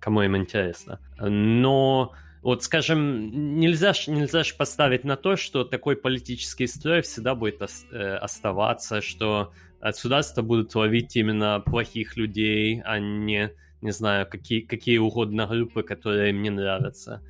[0.00, 1.00] кому им интересно.
[1.18, 7.34] Но вот, скажем, нельзя ж, нельзя ж поставить на то, что такой политический строй всегда
[7.34, 14.26] будет ос- э, оставаться, что государства будут ловить именно плохих людей, а не, не знаю,
[14.26, 17.22] какие, какие угодно группы, которые им не нравятся.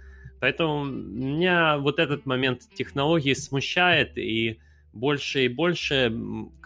[0.44, 4.60] Поэтому меня вот этот момент технологии смущает, и
[4.92, 6.12] больше и больше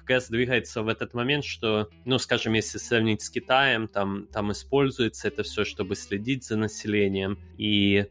[0.08, 5.28] раз двигается в этот момент, что, ну, скажем, если сравнить с Китаем, там, там используется
[5.28, 8.06] это все, чтобы следить за населением, и,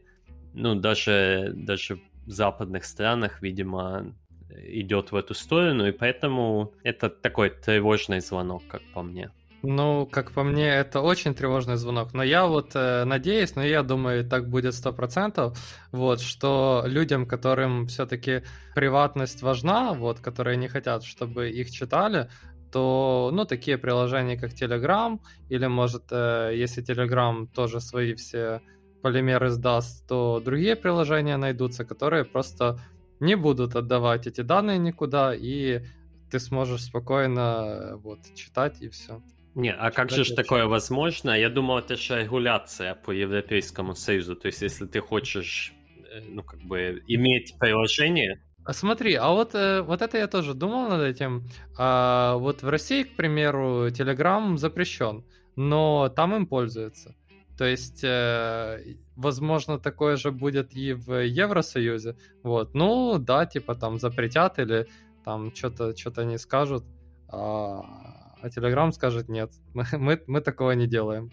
[0.54, 4.14] ну, даже, даже в западных странах, видимо,
[4.50, 9.30] идет в эту сторону, и поэтому это такой тревожный звонок, как по мне.
[9.62, 12.14] Ну, как по мне, это очень тревожный звонок.
[12.14, 15.58] Но я вот э, надеюсь, но я думаю, так будет сто процентов,
[15.90, 18.44] вот, что людям, которым все-таки
[18.76, 22.28] приватность важна, вот, которые не хотят, чтобы их читали,
[22.70, 25.18] то, ну, такие приложения, как Telegram,
[25.48, 28.60] или, может, э, если Telegram тоже свои все
[29.02, 32.78] полимеры сдаст, то другие приложения найдутся, которые просто
[33.18, 35.82] не будут отдавать эти данные никуда, и
[36.30, 39.20] ты сможешь спокойно э, вот читать и все.
[39.58, 41.36] Не, а как же ж такое возможно?
[41.36, 44.36] Я думал, это же регуляция по Европейскому Союзу.
[44.36, 45.72] То есть, если ты хочешь,
[46.12, 50.54] э, ну, как бы, иметь приложение, А Смотри, а вот, э, вот это я тоже
[50.54, 51.42] думал над этим.
[51.76, 55.24] А, вот в России, к примеру, Telegram запрещен,
[55.56, 57.16] но там им пользуются.
[57.56, 62.14] То есть, э, возможно, такое же будет и в Евросоюзе.
[62.44, 64.86] Вот, ну да, типа там запретят или
[65.24, 66.84] там что-то что-то не скажут,
[67.28, 68.07] а,
[68.42, 71.30] а Telegram скажет нет, мы, мы, мы такого не делаем.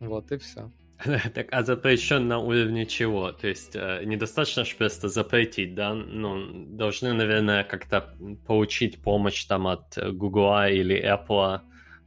[0.00, 0.70] Вот и все.
[1.34, 3.32] так, а запрещен на уровне чего?
[3.32, 5.94] То есть, э, недостаточно же просто запретить, да?
[5.94, 8.14] Ну, должны, наверное, как-то
[8.46, 11.60] получить помощь там от Google или Apple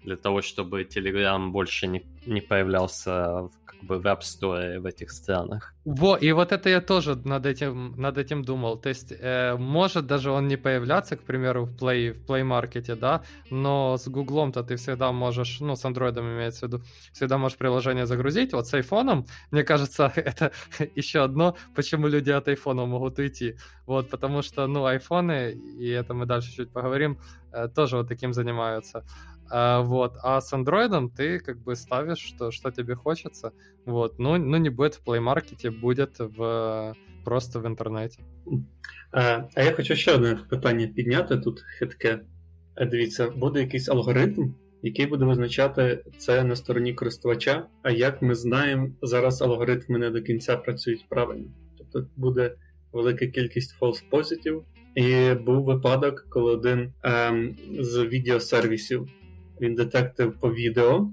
[0.04, 5.12] для того, чтобы Telegram больше не, не появлялся в бы в App Store в этих
[5.12, 5.74] странах.
[5.86, 8.78] Во, и вот это я тоже над этим, над этим думал.
[8.78, 12.96] То есть, э, может даже он не появляться, к примеру, в Play, в Play Market,
[12.96, 17.58] да, но с Гуглом-то ты всегда можешь, ну, с андроидом имеется в виду, всегда можешь
[17.58, 18.54] приложение загрузить.
[18.54, 20.52] Вот с айфоном, мне кажется, это
[20.96, 23.56] еще одно, почему люди от айфона могут уйти.
[23.88, 27.18] Вот, потому что, ну, айфоны, и это мы дальше чуть поговорим,
[27.52, 29.04] э, тоже вот таким занимаются.
[29.50, 30.16] А, вот.
[30.24, 33.52] А с андроидом ты как бы ставишь, что, что тебе хочется.
[33.86, 34.20] Вот.
[34.20, 38.20] Ну, ну, не будет в Play Market, будет в, просто в інтернеті.
[39.12, 42.20] А, а я хочу ще одне питання підняти тут хитке.
[42.92, 47.68] Дивіться, буде якийсь алгоритм, який буде визначати це на стороні користувача.
[47.84, 51.48] А як ми знаємо, зараз алгоритми не до кінця працюють правильно.
[51.78, 52.56] Тобто буде
[52.94, 54.62] велика кількість false positive.
[54.96, 59.08] І був випадок, коли один ем, з відеосервісів
[59.62, 61.12] він детектив по відео,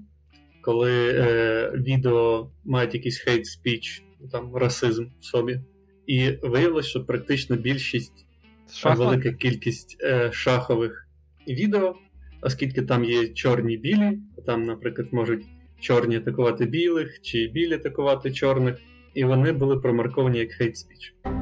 [0.61, 5.59] коли е, відео мають якийсь hate speech, там расизм в собі.
[6.07, 8.25] І виявилося, що практично більшість
[8.73, 8.99] Шахмат?
[8.99, 11.07] велика кількість е, шахових
[11.47, 11.95] відео,
[12.41, 15.45] оскільки там є чорні білі, там, наприклад, можуть
[15.79, 18.75] чорні атакувати білих, чи білі атакувати чорних,
[19.13, 21.33] і вони були промарковані як hate speech.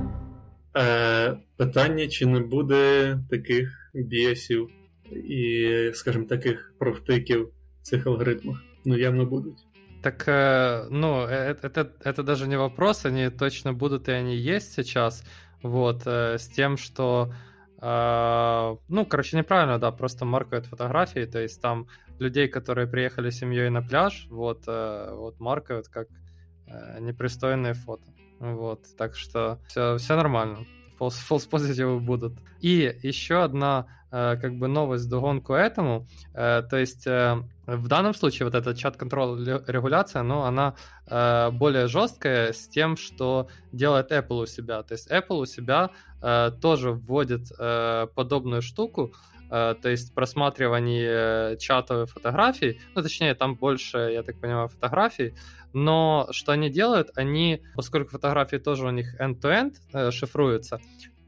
[0.77, 4.69] Е, Питання, чи не буде таких біасів
[5.11, 7.49] і, скажімо, таких провтиків
[7.81, 8.66] в цих алгоритмах.
[8.87, 9.59] Ну, явно будут.
[10.01, 14.71] Так, э, ну, это, это, это даже не вопрос, они точно будут, и они есть
[14.71, 15.25] сейчас,
[15.61, 17.33] вот, э, с тем, что,
[17.81, 23.39] э, ну, короче, неправильно, да, просто маркают фотографии, то есть там людей, которые приехали с
[23.39, 26.07] семьей на пляж, вот, вот маркают как
[27.01, 28.07] непристойные фото,
[28.39, 30.65] вот, так что все, все нормально
[30.99, 32.33] false, будут.
[32.61, 38.13] И еще одна э, как бы новость догонку этому, э, то есть э, в данном
[38.13, 40.75] случае вот эта чат-контроль регуляция, ну, она
[41.51, 44.83] более жесткая с тем, что делает Apple у себя.
[44.83, 45.91] То есть Apple у себя
[46.61, 47.49] тоже вводит
[48.15, 49.13] подобную штуку,
[49.49, 55.33] то есть просматривание чатовых фотографий, ну, точнее, там больше, я так понимаю, фотографий,
[55.73, 57.11] но что они делают?
[57.15, 60.79] Они, поскольку фотографии тоже у них end-to-end э, шифруются,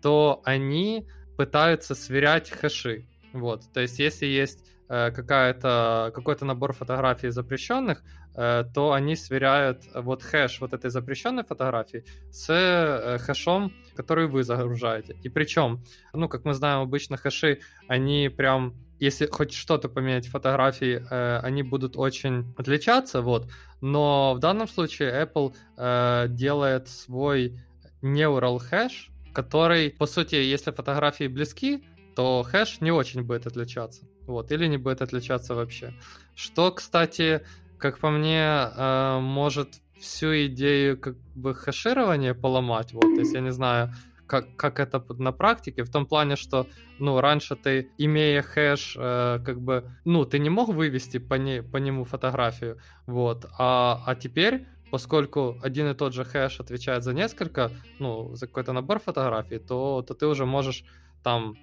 [0.02, 3.06] то они пытаются сверять хэши.
[3.34, 8.04] Вот, то есть если есть э, какая-то, какой-то набор фотографий запрещенных, э,
[8.36, 15.18] то они сверяют вот хэш вот этой запрещенной фотографии с э, хэшом, который вы загружаете.
[15.24, 20.32] И причем, ну, как мы знаем, обычно хэши, они прям если хоть что-то поменять в
[20.32, 23.50] фотографии, э, они будут очень отличаться, вот.
[23.82, 27.58] Но в данном случае Apple э, делает свой
[28.02, 31.84] neural хэш, который, по сути, если фотографии близки,
[32.16, 35.94] то хэш не очень будет отличаться, вот, или не будет отличаться вообще.
[36.36, 37.46] Что, кстати,
[37.80, 43.42] как по мне, э, может всю идею как бы хэширования поломать, вот, то есть я
[43.42, 43.94] не знаю,
[44.28, 46.68] как, как это на практике, в том плане, что,
[47.00, 51.64] ну, раньше ты, имея хэш, э, как бы, ну, ты не мог вывести по, не,
[51.64, 57.14] по нему фотографию, вот, а, а теперь поскольку один и тот же хэш отвечает за
[57.14, 60.84] несколько, ну, за какой-то набор фотографий, то, то ты уже можешь
[61.24, 61.56] там,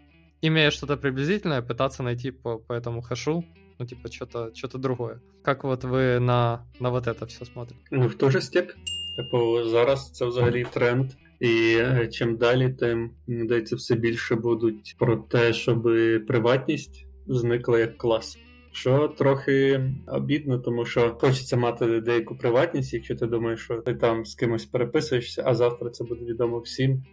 [0.42, 3.44] имея что-то приблизительное, пытаться найти по, по этому хэшу,
[3.78, 5.20] ну, типа, что-то что другое.
[5.42, 7.80] Как вот ви на на вот это все смотрите?
[7.90, 8.72] Ну, в той же степь.
[9.16, 15.16] Типу, зараз це взагалі тренд І е, чим далі, тим здається, все більше будуть про
[15.16, 15.82] те, щоб
[16.26, 18.38] приватність зникла як клас.
[18.72, 24.24] Що трохи обідно, тому що хочеться мати деяку приватність, якщо ти думаєш, що ти там
[24.24, 27.04] з кимось переписуєшся, а завтра це буде відомо всім.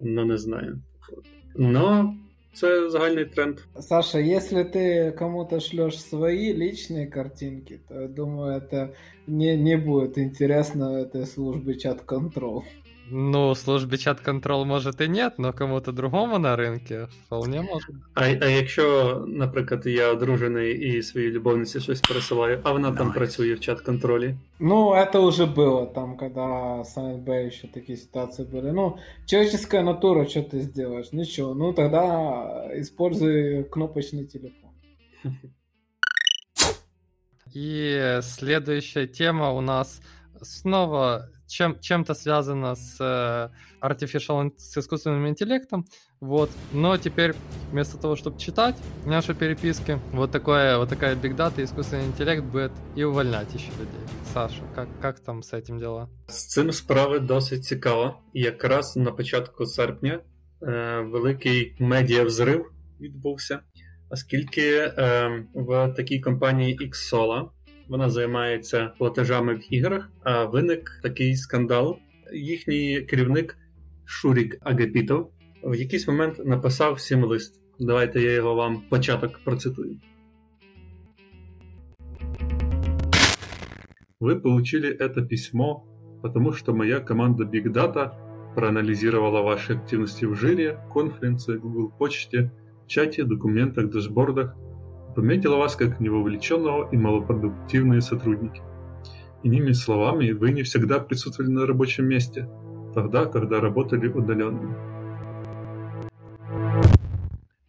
[0.00, 0.82] Ну не знаю.
[1.56, 2.14] Но
[2.54, 3.58] це загальний тренд.
[3.80, 8.94] Саша, если ты кому-то шлешь свои личные картинки, то думаю, это
[9.26, 12.64] не, не будет интересно этой службе чат-контрол.
[13.11, 16.93] Ну, службі чат контрол может і нет, но кому-то другому на ринку
[17.25, 17.87] вполне може.
[18.13, 23.53] А а якщо, наприклад, я одружений і своїй любовниці щось пересилаю, а вона там працює
[23.53, 24.35] в чат-контролі?
[24.59, 28.71] Ну, это уже было там, когда Silent Bay еще такие ситуации были.
[28.71, 31.13] Ну, человеческая натура, что ты сделаешь?
[31.13, 31.53] Ничего.
[31.53, 34.71] Ну, тогда используй кнопочный телефон.
[37.55, 40.01] И следующая тема у нас
[40.41, 43.49] снова чем, чем-то связано с э,
[43.81, 45.85] artificial, с искусственным интеллектом,
[46.19, 46.49] вот.
[46.73, 47.33] Но теперь
[47.71, 52.71] вместо того, чтобы читать наши переписки, вот, такое, вот такая big data, искусственный интеллект будет
[52.95, 54.01] и увольнять еще людей.
[54.33, 56.07] Саша, как, как там з цим діла?
[56.27, 58.19] З цим справи досить цікаво.
[58.33, 60.19] Якраз на початку серпня
[60.61, 63.59] е, великий медіавзрив відбувся,
[64.09, 67.49] оскільки е, в такій компанії XSola
[67.87, 70.11] Вона займається платежами в іграх.
[70.23, 71.97] А виник такий скандал.
[72.33, 73.57] Їхній керівник
[74.05, 75.31] Шурік Агапітов
[75.63, 77.61] в якийсь момент написав всім лист.
[77.79, 79.99] Давайте я його вам початок процитую.
[84.19, 85.85] Вы получили это письмо,
[86.23, 88.11] потому что моя команда Big Data
[88.55, 92.51] проанализировала ваши активности в жире, конференции, Google почте,
[92.87, 94.70] чате, документах, дашбордах и
[95.15, 98.61] пометила вас как невовлеченного и малопродуктивные сотрудники.
[99.43, 102.47] Иными словами, вы не всегда присутствовали на рабочем месте,
[102.93, 104.75] тогда, когда работали удаленно.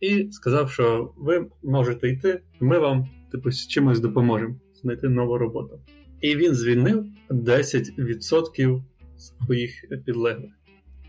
[0.01, 5.81] І сказав, що ви можете йти, ми вам типу з чимось допоможемо знайти нову роботу.
[6.21, 8.83] І він звільнив 10%
[9.17, 10.51] своїх підлеглих,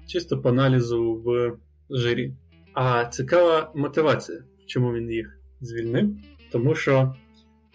[0.07, 1.57] чисто по аналізу в
[1.89, 2.33] жирі.
[2.73, 6.16] А цікава мотивація, чому він їх звільнив,
[6.52, 7.14] тому що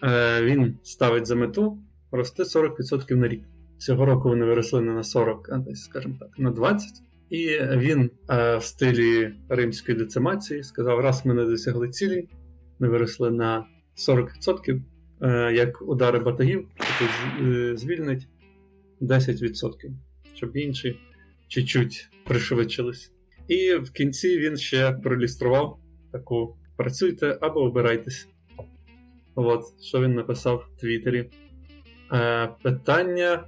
[0.03, 1.77] е, він ставить за мету
[2.11, 3.43] рости 40% на рік.
[3.77, 6.89] Цього року вони виросли не на 40, а десь, скажімо так, на 20.
[7.29, 12.29] І він е, в стилі римської децимації сказав: раз ми не досягли цілі,
[12.79, 13.65] ми виросли на
[14.07, 14.81] 40%,
[15.21, 17.05] е, як удари батагів, то
[17.45, 18.27] е, звільнить
[19.01, 19.71] 10%,
[20.33, 20.99] щоб інші
[21.47, 23.11] чуть-чуть пришвидшились.
[23.47, 25.79] І в кінці він ще проілюстрував
[26.11, 28.27] таку: працюйте або обирайтесь.
[29.35, 31.29] От, що він написав в Твіттері.
[32.13, 33.43] Е, Питання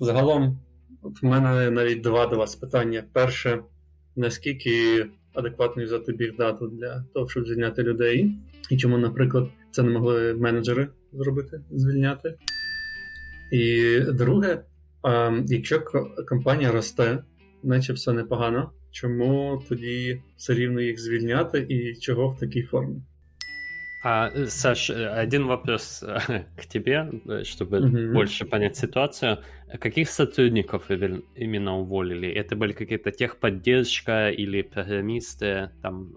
[0.00, 0.58] загалом.
[1.02, 3.04] От в мене навіть два до вас питання.
[3.12, 3.62] Перше,
[4.16, 8.30] наскільки адекватно взяти бігдату для того, щоб звільняти людей,
[8.70, 12.34] і чому, наприклад, це не могли менеджери зробити, звільняти.
[13.52, 14.62] І друге,
[15.46, 15.82] якщо
[16.28, 17.18] компанія росте,
[17.62, 23.01] наче все непогано, чому тоді все рівно їх звільняти і чого в такій формі?
[24.03, 26.03] А, Саш, один вопрос
[26.55, 27.11] к тебе,
[27.43, 28.13] чтобы угу.
[28.13, 29.37] больше понять ситуацию.
[29.79, 32.27] Каких сотрудников именно уволили?
[32.27, 35.69] Это были какие-то техподдержка или программисты?
[35.83, 36.11] Там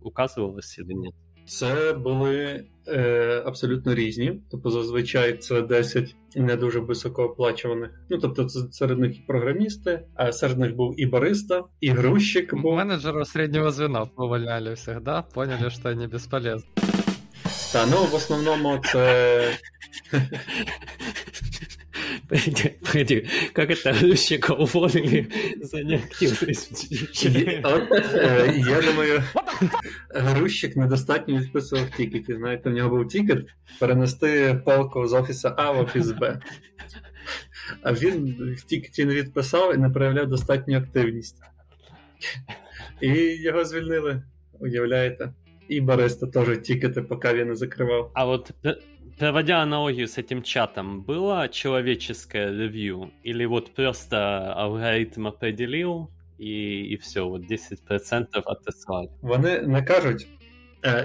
[0.00, 1.14] указывалось или нет?
[1.49, 4.41] Це були е, абсолютно різні.
[4.51, 7.89] Тобто, зазвичай це 10 не дуже високооплачуваних.
[8.09, 12.55] Ну тобто, це серед них і програмісти, а серед них був і бариста, і грузчик.
[12.55, 12.75] Був.
[12.75, 16.69] Менеджеров среднего звена поваляли всегда, поняли, что они бесполезны.
[17.73, 19.57] Та ну в основному це.
[22.28, 25.28] Погоди, погоди, как это грузчика уволили
[25.60, 26.88] за неактивность?
[27.24, 29.22] Я думаю,
[30.10, 32.36] грузчик недостатньо відписував тікетів.
[32.36, 33.46] Знаєте, в нього був тікет
[33.80, 36.40] перенести палку з офісу А в офіс Б.
[37.82, 41.36] А він в тікеті не відписав і не проявляв достатню активність.
[43.00, 43.08] І
[43.42, 44.22] його звільнили,
[44.60, 45.32] уявляєте?
[45.70, 48.10] И бариста тоже тикеты пока я не закрывал.
[48.14, 48.50] А вот
[49.19, 53.11] проводя аналогию с этим чатом, было человеческое ревью?
[53.23, 54.17] Или вот просто
[54.53, 59.09] алгоритм определил і, і все, от 10% отослали?
[59.21, 60.27] Вони не кажуть,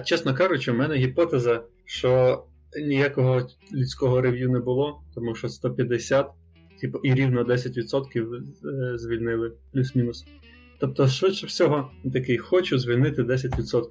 [0.05, 2.44] чесно кажучи, у мене гіпотеза, що
[2.87, 6.31] ніякого людського рев'ю не було, тому що 150,
[6.81, 10.24] типу, і рівно 10% звільнили, плюс-мінус.
[10.81, 13.85] Тобто, швидше всього, такий хочу звільнити 10%.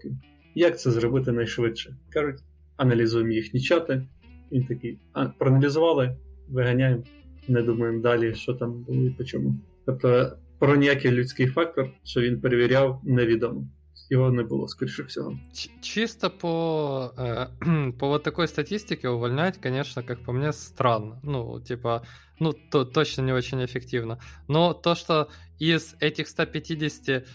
[0.55, 1.95] Як це зробити найшвидше?
[2.09, 2.39] Кажуть,
[2.77, 4.07] аналізуємо їхні чати.
[4.53, 6.16] Він такий, а проаналізували,
[6.48, 7.03] виганяємо,
[7.48, 9.55] не думаємо далі, що там було і по чому.
[9.87, 13.64] Тобто про ніякий людський фактор, що він перевіряв, невідомо.
[14.11, 15.38] Його не було, скоріше всього.
[15.81, 21.20] Чисто по, э, по вот такой статистике увольнять, конечно, как по мне, странно.
[21.22, 22.03] Ну, типа,
[22.40, 24.18] ну, то, точно не очень эффективно.
[24.48, 25.29] Но то, что
[25.61, 27.27] из этих 150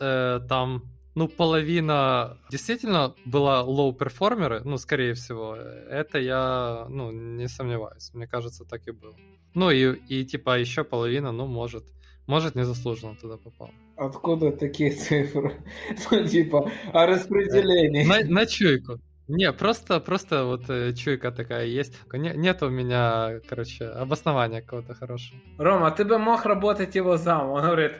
[0.00, 0.82] э, там
[1.15, 5.55] ну, половина действительно была low performer ы, ну, скорее всего.
[5.55, 8.11] Это я, ну, не сомневаюсь.
[8.13, 9.15] Мне кажется, так и было.
[9.53, 11.83] Ну, и, и типа, еще половина, ну, может,
[12.25, 13.71] может, незаслуженно туда попал.
[13.95, 15.53] Откуда такие цифры?
[16.11, 18.05] Ну, типа, о распределении.
[18.05, 18.99] На, на чуйку.
[19.27, 21.93] Не, просто, просто вот э, чуйка такая есть.
[22.11, 25.39] Не, нет у меня, короче, обоснования какого-то хорошего.
[25.57, 27.49] Рома, ты бы мог работать его зам.
[27.51, 27.93] Он говорит,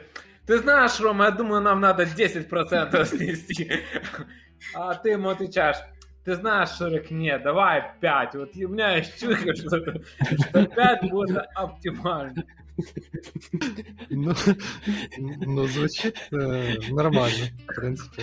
[0.46, 3.72] Ты знаешь, Рома, я думаю, нам надо 10% снести.
[4.74, 5.76] А ты ему отвечаешь,
[6.24, 8.34] ты знаешь, Шурик, нет, давай 5.
[8.34, 12.44] Вот у меня есть чуйка, что, что 5 будет оптимально.
[14.10, 14.32] Ну,
[15.18, 18.22] ну звучит э, нормально, в принципе.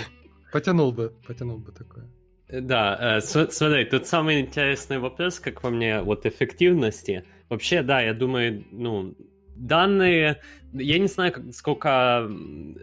[0.52, 2.10] Потянул бы, потянул бы такое.
[2.50, 7.24] Да, э, смотри, тут самый интересный вопрос, как по мне, вот эффективности.
[7.50, 9.16] Вообще, да, я думаю, ну,
[9.56, 10.42] данные,
[10.74, 12.30] я не знаю, сколько,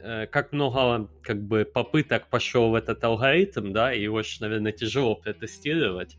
[0.03, 5.15] э, как много как бы попыток пошел в этот алгоритм, да, и его, наверное, тяжело
[5.15, 6.17] протестировать.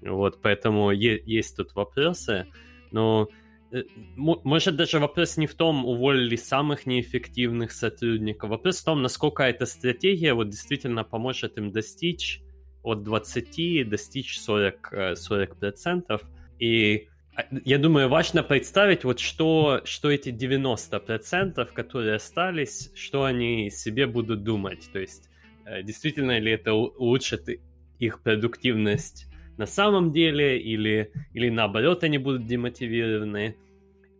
[0.00, 2.46] Вот, поэтому есть тут вопросы,
[2.90, 3.28] но
[3.70, 3.84] э,
[4.16, 9.66] может даже вопрос не в том, уволили самых неэффективных сотрудников, вопрос в том, насколько эта
[9.66, 12.42] стратегия вот действительно поможет им достичь
[12.82, 16.04] от 20 достичь 40, 40%.
[16.08, 16.18] Э,
[16.58, 17.11] И а,
[17.64, 24.44] я думаю, важно представить, вот что, что эти 90%, которые остались, что они себе будут
[24.44, 24.90] думать.
[24.92, 25.30] То есть,
[25.64, 27.48] э, действительно ли это улучшит
[27.98, 29.26] их продуктивность
[29.56, 33.56] на самом деле, или, или наоборот они будут демотивированы.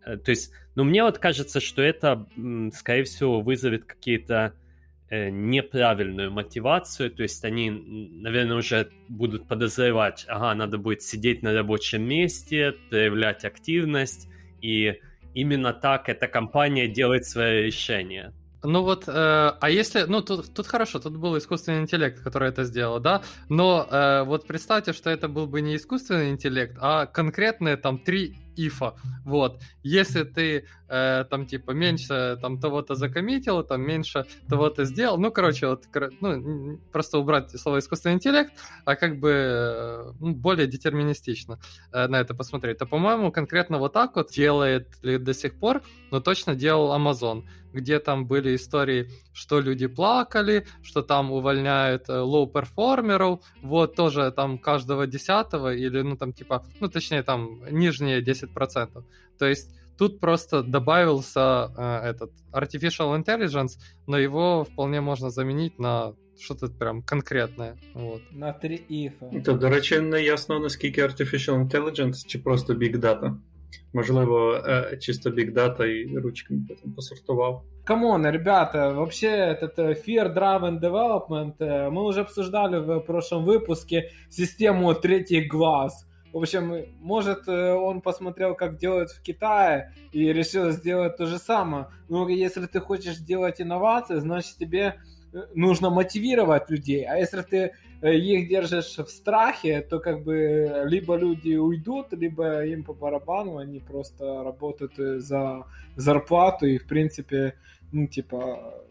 [0.04, 2.26] Э, то есть, ну, мне вот кажется, что это,
[2.74, 4.54] скорее всего, вызовет какие-то
[5.12, 12.02] неправильную мотивацию, то есть они, наверное, уже будут подозревать, ага, надо будет сидеть на рабочем
[12.02, 14.28] месте, проявлять активность,
[14.62, 14.94] и
[15.34, 18.32] именно так эта компания делает свое решение.
[18.64, 22.64] Ну вот, э, а если, ну тут, тут хорошо, тут был искусственный интеллект, который это
[22.64, 27.76] сделал, да, но э, вот представьте, что это был бы не искусственный интеллект, а конкретные
[27.76, 28.94] там три if а.
[29.24, 29.60] Вот.
[29.82, 35.68] Если ты э, там типа меньше там того-то закоммитил, там меньше того-то сделал, ну, короче,
[35.68, 35.84] вот
[36.20, 38.52] ну, просто убрать слово искусственный интеллект,
[38.84, 41.58] а как бы э, ну, более детерминистично
[41.92, 45.82] э, на это посмотреть, то, по-моему, конкретно вот так вот делает ли до сих пор,
[46.10, 52.19] но точно делал Amazon, где там были истории, что люди плакали, что там увольняют э,
[52.19, 58.47] лоу-перформеров, вот тоже там каждого десятого или, ну, там типа, ну, точнее, там нижние 10
[58.57, 59.03] 10%.
[59.37, 63.77] То есть тут просто добавился э, этот artificial intelligence,
[64.07, 67.75] но его вполне можно заменить на что-то прям конкретне.
[67.95, 68.21] От.
[68.31, 69.25] На три іфа.
[69.45, 73.35] То, до речі, не ясно, наскільки artificial intelligence чи просто big data.
[73.92, 74.62] Можливо,
[75.00, 77.62] чисто data і ручками потім посортував.
[77.84, 83.44] Come on, ребята, вообще этот э, Fear Driven Development, э, мы уже обсуждали в прошлом
[83.44, 86.06] выпуске систему третий глаз.
[86.32, 91.38] В общем, может, э, он посмотрел, как делают в Китае, и решил сделать то же
[91.38, 91.86] самое.
[92.08, 94.94] Но если ты хочешь делать инновации, значит, тебе
[95.54, 97.04] нужно мотивировать людей.
[97.04, 102.84] А если ты их держишь в страхе, то как бы либо люди уйдут, либо им
[102.84, 105.64] по барабану, они просто работают за
[105.96, 107.54] зарплату, и, в принципе,
[107.92, 108.82] ну, типа,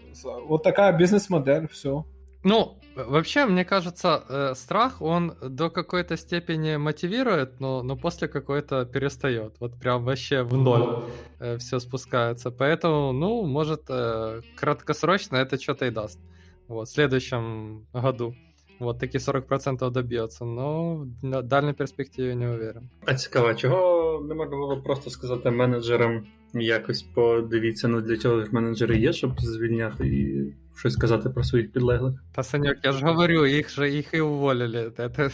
[0.47, 2.05] вот такая бизнес-модель, все.
[2.43, 8.85] Ну, вообще, мне кажется, э, страх, он до какой-то степени мотивирует, но, но после какой-то
[8.85, 9.55] перестает.
[9.59, 11.03] Вот прям вообще в ноль
[11.39, 12.49] э, все спускается.
[12.49, 16.19] Поэтому, ну, может, э, краткосрочно это что-то и даст.
[16.67, 18.35] Вот, в следующем году.
[18.81, 22.89] Вот такі 40% доб'ється, но на дальній перспективі не уверен.
[23.05, 26.23] А цікаво, чого не можна було просто сказати менеджерам
[26.53, 31.71] якось подивіться, ну для чого ж менеджери є, щоб звільняти і щось сказати про своїх
[31.71, 32.13] підлеглих.
[32.35, 34.91] Та Саньок, я ж говорю, їх же їх і уволили.
[34.97, 35.09] Це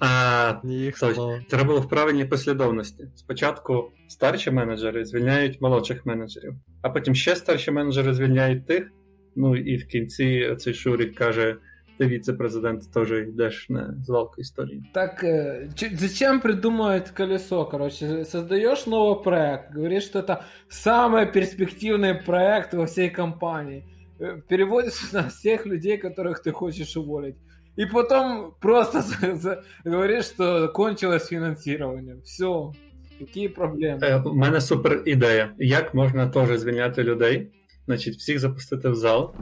[0.00, 1.38] а, не їх слово.
[1.48, 3.04] Треба було в правильній послідовності.
[3.14, 8.90] Спочатку старші менеджери звільняють молодших менеджерів, а потім ще старші менеджери звільняють тих.
[9.36, 11.56] Ну і в кінці цей Шурик каже.
[11.99, 14.83] ты вице-президент тоже идешь на звалку истории.
[14.93, 17.65] Так э, зачем придумывать колесо?
[17.65, 23.83] Короче, создаешь новый проект, говоришь, что это самый перспективный проект во всей компании.
[24.19, 27.35] Э, переводишь на всех людей, которых ты хочешь уволить.
[27.77, 29.03] И потом просто
[29.85, 32.15] говоришь, что кончилось фінансування.
[32.23, 32.71] Все.
[33.19, 33.99] Які проблеми?
[34.01, 35.53] Е, у мене супер ідея.
[35.57, 37.51] Як можна теж звільняти людей?
[37.85, 39.33] Значить, всіх запустити в зал,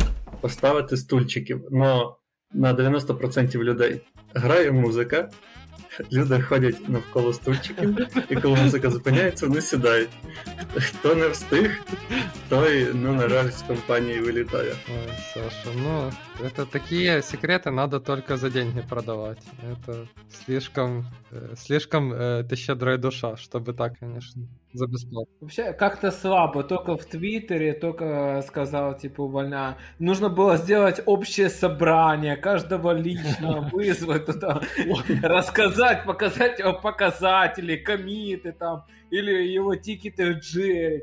[0.42, 1.68] поставити стульчиків.
[1.72, 2.18] Но
[2.54, 4.02] на 90% людей
[4.34, 5.30] грає музика,
[6.12, 7.98] люди ходять навколо стульчиків,
[8.30, 10.10] і коли музика зупиняється, вони сідають.
[10.76, 11.84] Хто не встиг,
[12.50, 14.74] той, ну, на жаль, з компанії вилітає.
[14.90, 16.12] Ой, Саша, ну,
[16.46, 19.48] это такие секреты надо только за деньги продавать.
[19.72, 20.08] Это
[20.46, 25.35] слишком, э, слишком э, ты щедрая душа, чтобы так, конечно за бесплатно.
[25.41, 26.63] Вообще, как-то слабо.
[26.63, 29.77] Только в Твиттере, только сказал, типа, увольняю.
[29.99, 34.61] Нужно было сделать общее собрание, каждого лично вызвать туда,
[35.23, 40.41] рассказать, показать его показатели, комиты там, или его тикеты в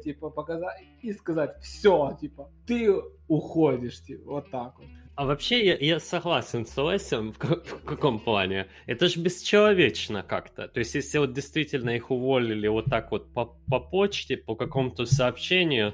[0.04, 2.94] типа, показать и сказать, все, типа, ты
[3.28, 4.88] уходишь, типа, вот так вот.
[5.16, 8.68] А вообще я, я согласен с Олесем в, в каком плане.
[8.86, 10.68] Это же бесчеловечно как-то.
[10.68, 15.06] То есть если вот действительно их уволили вот так вот по, по почте, по какому-то
[15.06, 15.94] сообщению,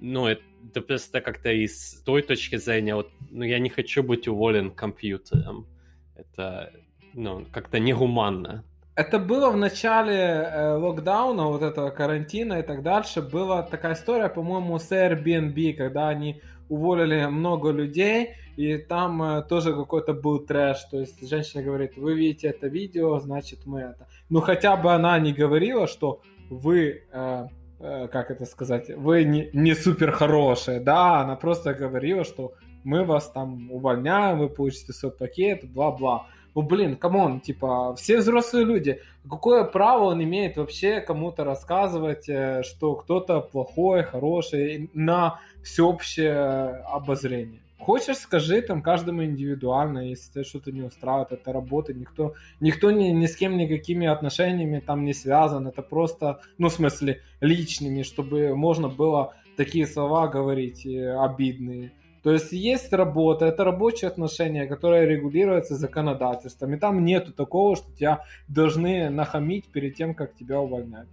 [0.00, 4.26] ну это, это просто как-то из той точки зрения, вот, ну я не хочу быть
[4.26, 5.68] уволен компьютером.
[6.16, 6.72] Это,
[7.14, 8.64] ну, как-то негуманно.
[8.96, 13.20] Это было в начале э, локдауна, вот этого карантина и так дальше.
[13.20, 16.40] Была такая история, по-моему, с Airbnb, когда они
[16.70, 20.78] уволили много людей, и там э, тоже какой-то был трэш.
[20.90, 24.08] То есть женщина говорит, вы видите это видео, значит мы это.
[24.30, 27.46] Ну хотя бы она не говорила, что вы, э,
[27.80, 30.80] э, как это сказать, вы не, не супер хорошие.
[30.80, 36.28] Да, она просто говорила, что мы вас там увольняем, вы получите свой пакет, бла-бла.
[36.56, 39.02] Ну, блин, come on, типа, все взрослые люди.
[39.28, 47.60] Какое право он имеет вообще кому-то рассказывать, э, что кто-то плохой, хороший, на всеобщее обозрение?
[47.78, 53.08] Хочешь, скажи там каждому индивидуально, если тебя что-то не устраивает, это работа, никто, никто ни,
[53.08, 58.56] ни с кем никакими отношениями там не связан, это просто, ну, в смысле, личными, чтобы
[58.56, 61.92] можно было такие слова говорить э, обидные.
[62.26, 66.74] То есть есть работа, это рабочие отношения, которые регулируются законодательством.
[66.74, 71.06] И там нету такого, что тебя должны нахамить перед тем, как тебя увольнять.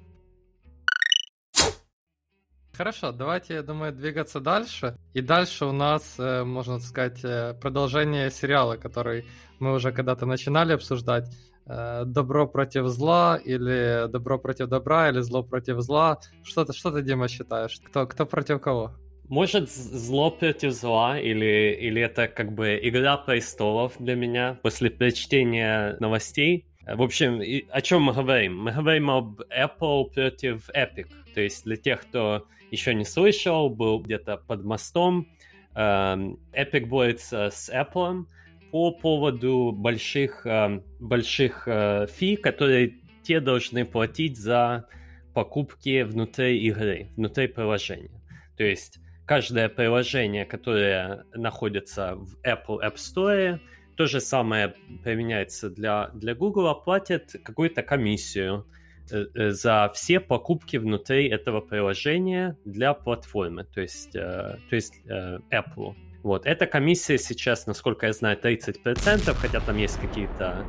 [2.76, 4.98] Хорошо, давайте, я думаю, двигаться дальше.
[5.14, 9.26] И дальше у нас, э, можно сказать, э, продолжение сериала, который
[9.60, 11.30] мы уже когда-то начинали обсуждать.
[11.68, 16.18] Э, добро против зла, или добро против добра, или зло против зла.
[16.42, 17.80] Что ты, что ты Дима, считаешь?
[17.86, 18.96] Кто, кто против кого?
[19.30, 25.96] Может, зло против зла, или, или это как бы игра престолов для меня после прочтения
[26.00, 26.66] новостей.
[26.86, 28.58] В общем, о чем мы говорим?
[28.64, 31.08] Мы говорим об Apple против Epic.
[31.34, 35.28] То есть для тех, кто еще не слышал, был где-то под мостом,
[35.76, 38.26] эм, Epic борется с Apple
[38.72, 44.88] по поводу больших, эм, больших э, фи, которые те должны платить за
[45.34, 48.22] покупки внутри игры, внутри приложения.
[48.58, 53.60] То есть каждое приложение, которое находится в Apple App Store,
[53.96, 58.66] то же самое применяется для, для Google, платят какую-то комиссию
[59.12, 65.02] э, э, за все покупки внутри этого приложения для платформы, то есть, э, то есть
[65.06, 65.96] Apple.
[66.24, 70.66] Вот, эта комиссия сейчас, насколько я знаю, 30%, хотя там есть какие-то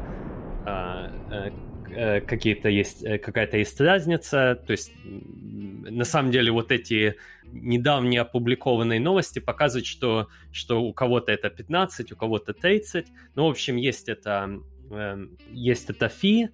[1.95, 7.17] какие-то есть какая-то есть разница, то есть на самом деле вот эти
[7.53, 13.07] недавние опубликованные новости показывают, что, что у кого-то это 15, у кого-то 30.
[13.35, 16.51] Ну, в общем, есть это, э, есть это фи,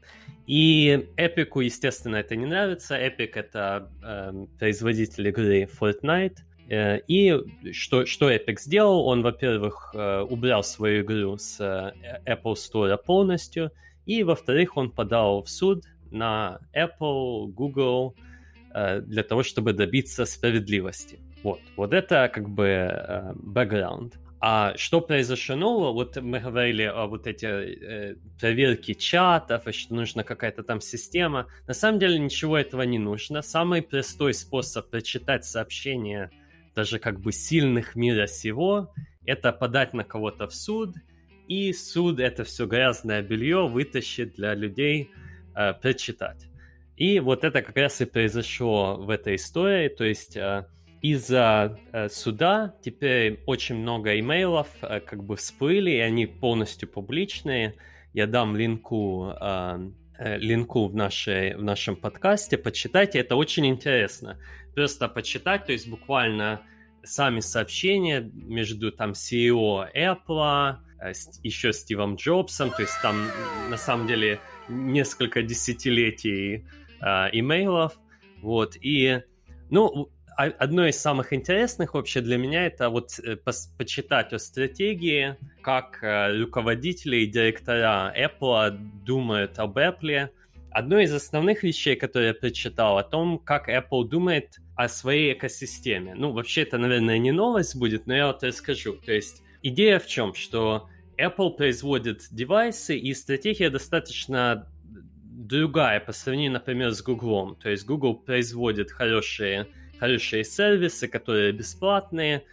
[0.46, 2.98] и Эпику, естественно, это не нравится.
[2.98, 6.38] Epic— это э, производитель игры Fortnite,
[6.68, 7.36] э, и
[7.72, 9.06] что, что Epic сделал?
[9.06, 11.92] Он, во-первых, э, убрал свою игру с э,
[12.26, 13.70] Apple Store полностью,
[14.06, 18.14] и, во-вторых, он подал в суд на Apple, Google,
[18.72, 21.18] Э, для того, чтобы добиться справедливости.
[21.42, 24.18] Вот, вот это как бы бэкграунд.
[24.40, 25.92] А что произошло?
[25.92, 31.46] Вот мы говорили о вот эти э, проверки чатов, и что нужна какая-то там система.
[31.66, 33.42] На самом деле ничего этого не нужно.
[33.42, 36.30] Самый простой способ прочитать сообщения
[36.76, 38.94] даже как бы сильных мира сего,
[39.26, 40.94] это подать на кого-то в суд,
[41.50, 45.10] и суд это все грязное белье вытащит для людей
[45.56, 46.46] э, прочитать.
[46.96, 50.66] И вот это как раз и произошло в этой истории, то есть э,
[51.02, 57.74] из-за э, суда теперь очень много имейлов э, как бы всплыли, и они полностью публичные.
[58.12, 59.32] Я дам линку,
[60.18, 64.38] линку в, нашей, в нашем подкасте, почитайте, это очень интересно.
[64.74, 66.60] Просто почитать, то есть буквально
[67.02, 70.78] сами сообщения между там CEO Apple,
[71.42, 73.26] еще Стивом Джобсом, то есть там
[73.68, 74.38] на самом деле
[74.68, 76.66] несколько десятилетий
[77.00, 77.98] э, имейлов,
[78.42, 79.22] вот, и,
[79.70, 83.36] ну, одно из самых интересных вообще для меня это вот э,
[83.76, 88.70] почитать о стратегии, как э, руководители и директора Apple
[89.04, 90.30] думают об Apple.
[90.70, 96.14] Одно из основных вещей, которые я прочитал, о том, как Apple думает о своей экосистеме.
[96.14, 98.94] Ну, вообще это, наверное, не новость будет, но я вот расскажу.
[98.94, 100.88] То есть идея в чем, что
[101.18, 104.66] Apple производит девайсы, и стратегия достаточно
[105.50, 107.56] другая по сравнению, например, с Google.
[107.56, 109.66] То есть Google производит хорошие,
[109.98, 112.44] хорошие сервисы, которые бесплатные.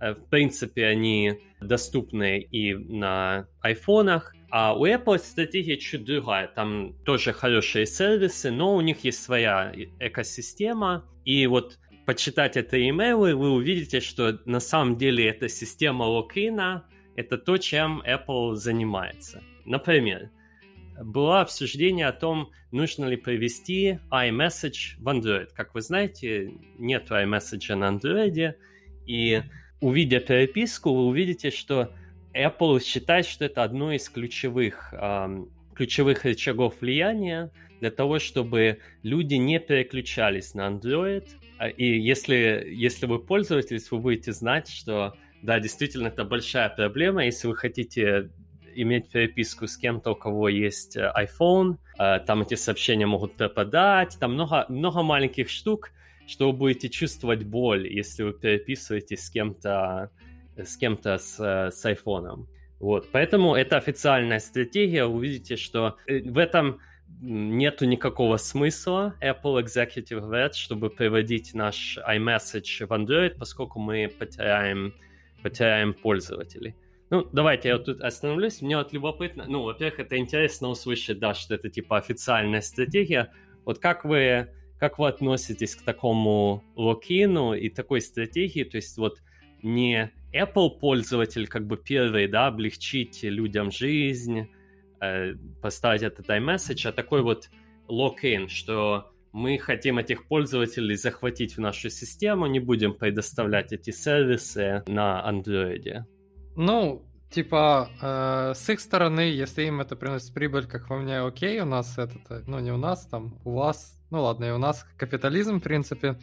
[0.00, 4.34] Э, в принципе, они доступны и на айфонах.
[4.50, 6.46] А у Apple стратегия чуть другая.
[6.46, 11.04] Там тоже хорошие сервисы, но у них есть своя экосистема.
[11.24, 16.84] И вот почитать это имейлы, вы увидите, что на самом деле эта система локина—
[17.16, 19.42] это то, чем Apple занимается.
[19.64, 20.30] Например,
[21.02, 25.48] было обсуждение о том, нужно ли провести iMessage в Android.
[25.54, 28.54] Как вы знаете, нет iMessage на Android,
[29.06, 29.42] и
[29.80, 31.92] увидя переписку, вы увидите, что
[32.32, 34.92] Apple считает, что это одно из ключевых,
[35.74, 37.50] ключевых рычагов влияния
[37.80, 41.28] для того, чтобы люди не переключались на Android.
[41.64, 47.24] А, и если, если вы пользователь, вы будете знать, что да, действительно, это большая проблема.
[47.24, 48.30] Если вы хотите
[48.74, 54.18] иметь переписку с кем-то, у кого есть э, iPhone, э, там эти сообщения могут пропадать,
[54.20, 55.90] там много, много маленьких штук,
[56.26, 60.10] что вы будете чувствовать боль, если вы переписываетесь с кем-то
[60.56, 62.46] с кем-то с, э, с iPhone.
[62.78, 65.06] Вот, поэтому это официальная стратегия.
[65.06, 66.80] Увидите, что в этом
[67.24, 69.14] нету никакого смысла.
[69.22, 74.94] Apple Executive говорят, чтобы приводить наш iMessage в Android, поскольку мы потеряем,
[75.42, 76.74] потеряем пользователей.
[77.10, 78.60] Ну, давайте я тут остановлюсь.
[78.60, 83.32] Мне вот любопытно, ну, во-первых, это интересно услышать, да, что это типа официальная стратегия.
[83.64, 84.48] Вот как вы,
[84.78, 88.64] как вы относитесь к такому локину и такой стратегии?
[88.64, 89.22] То есть вот
[89.62, 94.48] не Apple пользователь как бы первый, да, облегчить людям жизнь,
[95.60, 97.50] поставить этот iMessage, а такой вот
[97.88, 104.84] локин, что мы хотим этих пользователей захватить в нашу систему, не будем предоставлять эти сервисы
[104.86, 106.04] на Android.
[106.56, 111.60] Ну, типа, э, с их стороны, если им это приносит прибыль, как во мне, окей,
[111.60, 114.86] у нас это, ну не у нас, там, у вас, ну ладно, и у нас
[114.96, 116.16] капитализм, в принципе,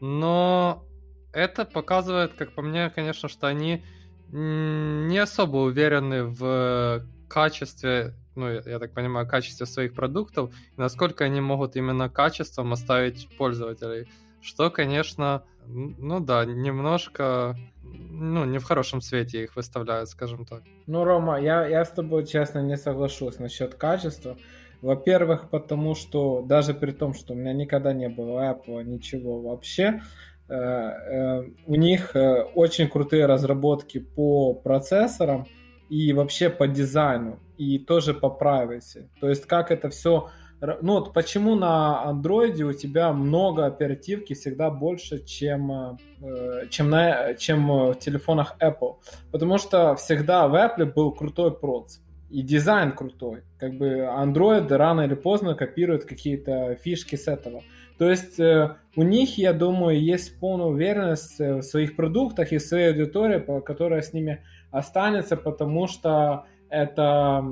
[0.00, 0.84] но
[1.32, 3.84] это показывает, как по мне, конечно, что они
[4.32, 11.76] не особо уверены в качестве, ну, я так понимаю, качестве своих продуктов, насколько они могут
[11.76, 14.08] именно качеством оставить пользователей.
[14.40, 20.62] Что, конечно, ну да, немножко, ну, не в хорошем свете их выставляют, скажем так.
[20.86, 24.36] Ну, Рома, я, я с тобой, честно, не соглашусь насчет качества.
[24.82, 30.02] Во-первых, потому что даже при том, что у меня никогда не было Apple, ничего вообще,
[30.48, 35.46] э, э, у них э, очень крутые разработки по процессорам
[35.88, 39.08] и вообще по дизайну, и тоже по privacy.
[39.20, 40.28] То есть как это все
[40.60, 47.34] ну вот почему на андроиде у тебя много оперативки всегда больше, чем, э, чем, на,
[47.34, 48.96] чем в телефонах Apple?
[49.30, 51.98] Потому что всегда в Apple был крутой проц.
[52.30, 53.42] И дизайн крутой.
[53.58, 57.62] Как бы Android рано или поздно копирует какие-то фишки с этого.
[57.98, 62.62] То есть э, у них, я думаю, есть полная уверенность в своих продуктах и в
[62.62, 64.42] своей аудитории, которая с ними
[64.76, 67.44] останется, потому что это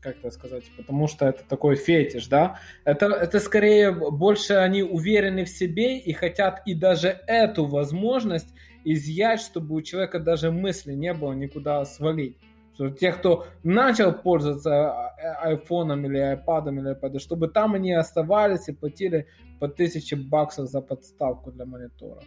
[0.00, 5.44] как это сказать, потому что это такой фетиш, да, это, это скорее больше они уверены
[5.44, 8.54] в себе и хотят и даже эту возможность
[8.84, 12.38] изъять, чтобы у человека даже мысли не было никуда свалить.
[12.74, 18.68] Что те, кто начал пользоваться а, айфоном или айпадом или iPad, чтобы там они оставались
[18.68, 19.26] и платили
[19.58, 22.22] по тысяче баксов за подставку для монитора.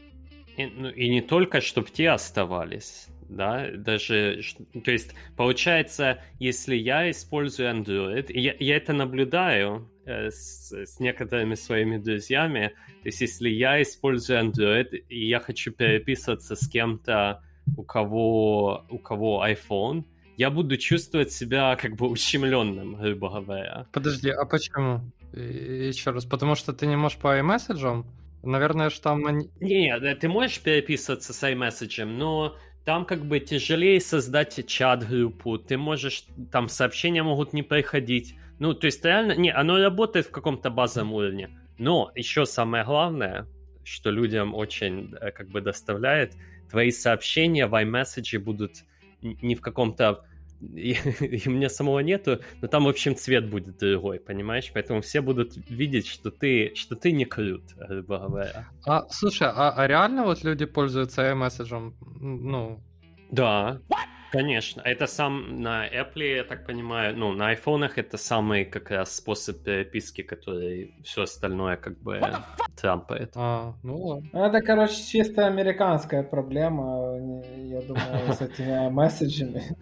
[0.57, 4.41] И, ну, и не только, чтобы те оставались да, даже,
[4.83, 11.55] то есть, получается, если я использую Android, я, я это наблюдаю э, с, с некоторыми
[11.55, 17.43] своими друзьями, то есть, если я использую Android, и я хочу переписываться с кем-то,
[17.77, 20.05] у кого, у кого iPhone,
[20.37, 23.87] я буду чувствовать себя как бы ущемленным, грубо говоря.
[23.91, 25.01] Подожди, а почему?
[25.33, 28.05] Еще раз, потому что ты не можешь по iMessage?
[28.43, 29.21] Наверное, что там...
[29.59, 36.25] Нет, ты можешь переписываться с iMessage, но там как бы тяжелее создать чат-группу, ты можешь,
[36.51, 38.35] там сообщения могут не приходить.
[38.59, 41.49] Ну, то есть реально, не, оно работает в каком-то базовом уровне.
[41.77, 43.47] Но еще самое главное,
[43.83, 46.33] что людям очень э, как бы доставляет,
[46.69, 48.83] твои сообщения в iMessage будут
[49.21, 50.25] не в каком-то
[50.75, 54.71] и, и у меня самого нету, но там, в общем, цвет будет другой, понимаешь?
[54.73, 58.67] Поэтому все будут видеть, что ты, что ты не крут, грубо говоря.
[58.85, 61.93] А, слушай, а, а реально вот люди пользуются iMessage?
[62.19, 62.79] Ну...
[63.31, 63.79] Да.
[63.89, 64.13] What?
[64.33, 69.15] Конечно, это сам на Apple, я так понимаю, ну, на айфонах это самый как раз
[69.15, 72.19] способ переписки, который все остальное как бы
[72.75, 73.33] трампает.
[73.35, 74.29] А, ну ладно.
[74.33, 77.21] Ну, это, короче, чисто американская проблема,
[77.57, 79.77] я думаю, с этими месседжами.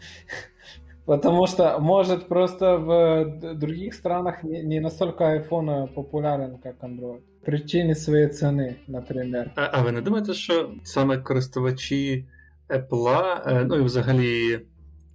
[1.05, 7.19] Потому что, может, просто в других странах не, настолько iPhone популярен, как Android.
[7.45, 9.47] Причини своєї ціни, наприклад.
[9.55, 12.25] А, а ви не думаєте, що саме користувачі
[12.69, 14.59] Apple, е, ну і взагалі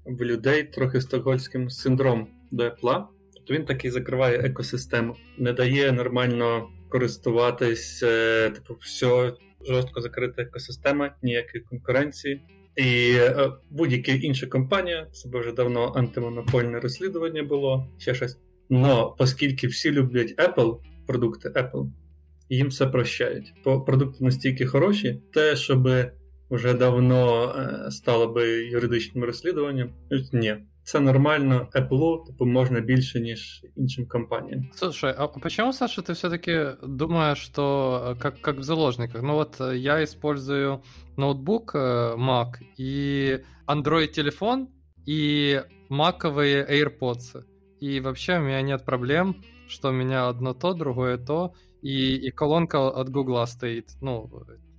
[0.06, 3.04] в людей трохи стокгольським синдром до Apple,
[3.46, 9.32] то він таки закриває екосистему, не дає нормально користуватись, е, типу, все
[9.66, 12.42] жорстко закрита екосистема, ніякої конкуренції.
[12.76, 18.38] І е, будь-яка інша компанія, це вже давно антимонопольне розслідування було, ще щось.
[18.70, 21.90] Но оскільки всі люблять Apple, продукти Apple,
[22.48, 23.54] їм все прощають.
[23.64, 25.88] Бо продукти настільки хороші, те, щоб
[26.50, 29.90] вже давно е, стало би юридичним розслідуванням,
[30.32, 30.56] ні.
[30.85, 34.69] це нормально, Apple, типу, можна більше, ніж іншим компаніям.
[34.73, 39.21] Слушай, а почему, Саша, ты все-таки думаешь, что э, как, как в заложниках?
[39.21, 40.81] Ну вот э, я использую
[41.17, 42.47] ноутбук э, Mac
[42.79, 44.67] и Android телефон
[45.05, 47.43] и маковые AirPods.
[47.79, 49.35] И вообще у меня нет проблем,
[49.67, 53.89] что у меня одно то, другое то, и, и колонка от Гугла стоит.
[54.01, 54.29] Ну,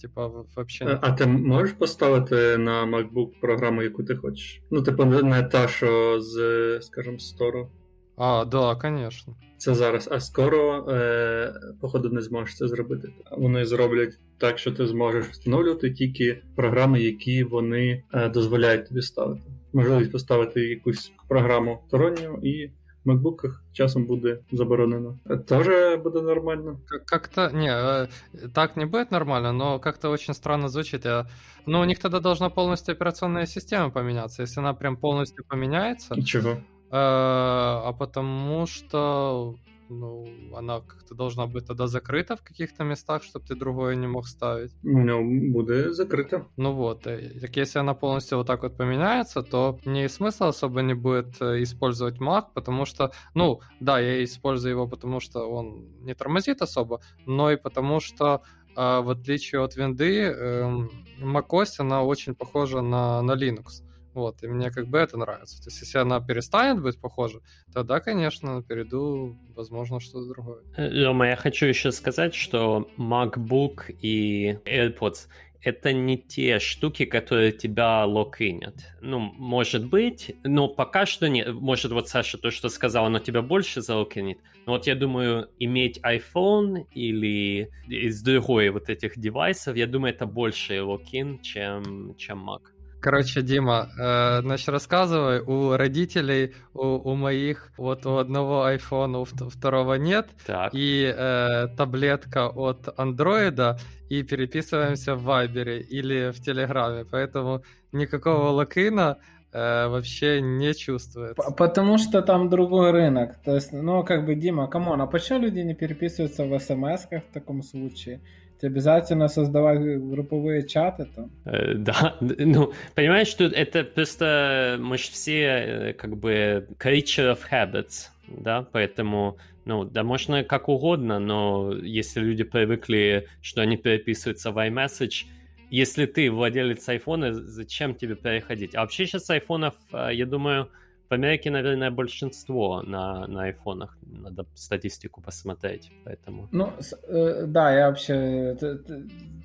[0.02, 0.86] типа, вообще.
[0.86, 4.62] А, а ти можеш поставити на MacBook програму, яку ти хочеш?
[4.72, 7.72] Ну, типу, не та, що з, скажімо, стору.
[8.18, 9.36] А, да, конечно.
[9.58, 13.10] Це зараз, а скоро, е, походу, не зможеш це зробити.
[13.38, 19.42] Вони зроблять так, що ти зможеш встановлювати тільки програми, які вони е, дозволяють тобі ставити.
[19.74, 22.72] Можливість поставити якусь програму сторонню і
[23.08, 25.20] макбуках часом буде заборонено.
[25.48, 26.80] Тоже буде нормально.
[27.06, 28.08] Как-то, не, э,
[28.54, 31.06] так не будет нормально, но как-то очень странно звучит.
[31.06, 31.26] Я...
[31.66, 34.44] Ну, у них тогда должна полностью операционная система поменяться.
[34.44, 36.22] Если она прям полностью поменяется...
[36.22, 36.52] Чего?
[36.52, 36.58] Э,
[36.92, 39.56] а потому что
[39.90, 40.26] ну,
[40.56, 44.72] она как-то должна быть тогда закрыта в каких-то местах, чтобы ты другое не мог ставить.
[44.84, 46.48] Ну, буде закрыто.
[46.58, 50.82] Ну вот, э, так если она полностью вот так вот поменяется, то мне смысла особо
[50.82, 55.88] не будет э, использовать Mac, потому что, ну, да, я использую его, потому что он
[56.02, 58.42] не тормозит особо, но и потому что
[58.76, 60.88] э, в отличие от винды, э,
[61.22, 63.87] macOS, она очень похожа на, на Linux.
[64.18, 65.62] Вот, и мне как бы это нравится.
[65.62, 67.40] То есть, если она перестанет быть похожа,
[67.72, 70.64] тогда, конечно, перейду, возможно, что-то другое.
[70.76, 75.28] Лёма, я хочу еще сказать, что MacBook и AirPods
[75.62, 78.76] это не те штуки, которые тебя локинят.
[79.02, 81.54] Ну, может быть, но пока что нет.
[81.54, 84.40] Может, вот Саша то, что сказал, оно тебя больше залокинит.
[84.66, 90.26] Но вот я думаю, иметь iPhone или из другой вот этих девайсов, я думаю, это
[90.26, 92.62] больше локин, чем, чем Mac.
[93.10, 99.24] Короче, Дима, э, значит, рассказывай, у родителей, у, у моих, вот у одного айфона, у
[99.24, 100.74] второго нет, так.
[100.74, 103.80] и э, таблетка от андроида,
[104.10, 107.62] и переписываемся в Вайбере или в Телеграме, поэтому
[107.94, 109.20] никакого локина
[109.54, 111.42] э, вообще не чувствуется.
[111.56, 113.38] Потому что там другой рынок.
[113.46, 117.24] То есть, ну, как бы, Дима, come on, а почему люди не переписываются в смс-ках
[117.24, 118.20] в таком случае?
[118.64, 121.32] Обязательно создавать групповые чаты там.
[121.46, 127.40] Э, да, ну, понимаешь, что это просто мы же все э, как бы creature of
[127.52, 134.52] habits, да, поэтому, ну, да, можно как угодно, но если люди привыкли, что они переписываются
[134.52, 135.26] в iMessage,
[135.70, 138.74] если ты владелец айфона, зачем тебе переходить?
[138.76, 140.70] А вообще сейчас айфонов, э, я думаю,
[141.13, 143.99] в Америке, наверное, большинство на, на айфонах.
[144.03, 146.49] Надо статистику посмотреть, поэтому...
[146.53, 146.73] Ну,
[147.09, 148.57] э, да, я вообще...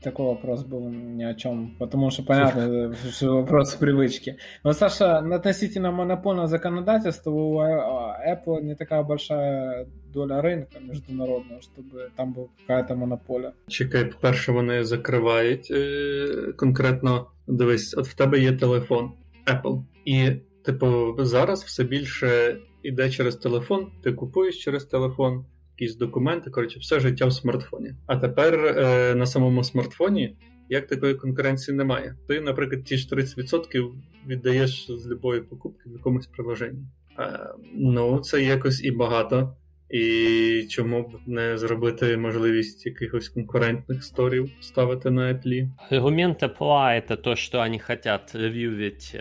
[0.01, 4.37] Такой вопрос был ни о чем, потому что понятно, что вопрос привычки.
[4.63, 11.85] Но, Саша, относительно монопольного законодательства у а, Apple не такая большая доля ринку міжнародного, щоб
[12.15, 13.51] там була якась монополія.
[13.67, 17.27] Чекай, по-перше, вони закривають е- конкретно.
[17.47, 19.11] Дивись, от в тебе є телефон
[19.47, 19.83] Apple.
[20.05, 20.31] І
[20.64, 25.44] Типу, зараз все більше йде через телефон, ти купуєш через телефон,
[25.78, 27.94] якісь документи, коротше, все життя в смартфоні.
[28.06, 30.36] А тепер е, на самому смартфоні
[30.68, 32.16] як такої конкуренції немає.
[32.28, 33.92] Ти, наприклад, ті ж 30%
[34.26, 36.86] віддаєш з любої покупки в якомусь приложенні.
[37.18, 39.56] Е, ну, це якось і багато.
[39.90, 45.68] І чому б не зробити можливість якихось конкурентних сторів ставити на Apple?
[45.90, 49.16] Аргумент Apple— это то, что они хотят ревьювить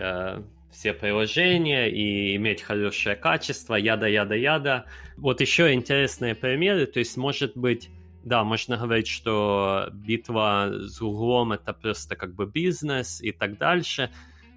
[0.82, 4.86] все приложения и иметь хорошее качество, яда-яда-яда.
[5.16, 7.88] Вот еще интересные примеры, то есть, может быть,
[8.24, 14.10] да, можно говорить, что битва с углом это просто как бы бизнес и так дальше.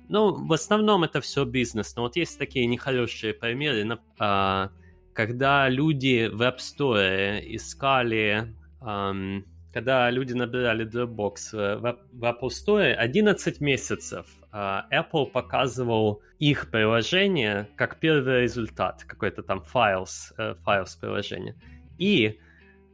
[0.10, 4.72] Ну, в основном это все бизнес, но вот есть такие нехорошие примеры, а,
[5.14, 8.52] когда люди в App Store искали,
[9.76, 11.52] когда люди набирали Dropbox
[12.14, 19.62] в Apple Store, 11 месяцев а, Apple показывал их приложение как первый результат, какой-то там
[19.62, 21.58] Files, Files приложения.
[21.98, 22.40] И,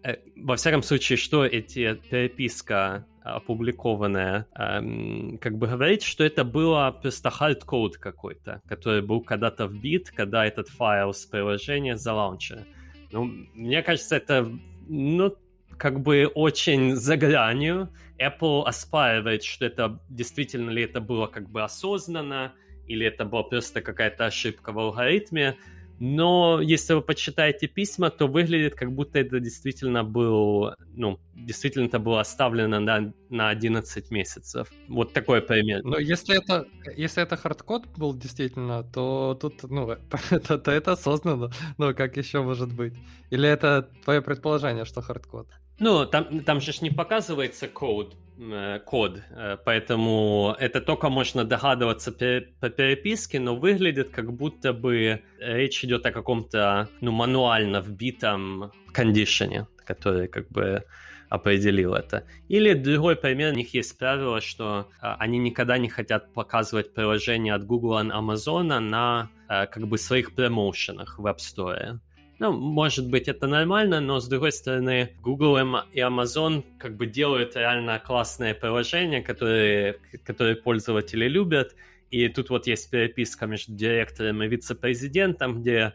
[0.04, 6.98] э, во всяком случае, что эти переписка опубликованная, эм, как бы говорит, что это было
[7.00, 12.66] просто hardcode какой-то, который был когда-то вбит, когда этот файл с приложения залаунчен.
[13.12, 14.52] Ну, мне кажется, это,
[14.88, 15.36] ну,
[15.82, 17.90] как бы очень за гранью.
[18.20, 22.54] Apple оспаривает, что это действительно ли это было как бы осознанно,
[22.86, 25.58] или это была просто какая-то ошибка в алгоритме.
[26.00, 31.98] но если вы почитаете письма, то выглядит, как будто это действительно был, ну, действительно это
[31.98, 34.72] было оставлено на, на 11 месяцев.
[34.88, 35.84] Вот такой пример.
[35.84, 39.90] Но если это, если это hardcode был действительно, то тут, ну,
[40.32, 41.50] это, то это осознанно.
[41.80, 42.94] Ну, как еще может быть?
[43.32, 45.48] Или это твое предположение, что hardcode?
[45.80, 52.12] Ну, там, там же не показывается код, Э, код, э, поэтому это только можно догадываться
[52.12, 59.54] по переписке, но выглядит как будто бы речь идет о каком-то ну, мануально вбитом condition
[59.54, 60.86] е, который как бы
[61.30, 62.26] определил это.
[62.48, 67.54] Или другой пример, у них есть правило, что а, они никогда не хотят показывать приложение
[67.54, 72.00] от Google и Amazon на как бы своих промоушенах в App Store.
[72.42, 75.60] Ну, может быть, это нормально, но с другой стороны, Google
[75.94, 81.76] и Amazon как бы делают реально классные приложения, которые, которые пользователи любят.
[82.10, 85.94] И тут вот есть переписка между директором и вице-президентом, где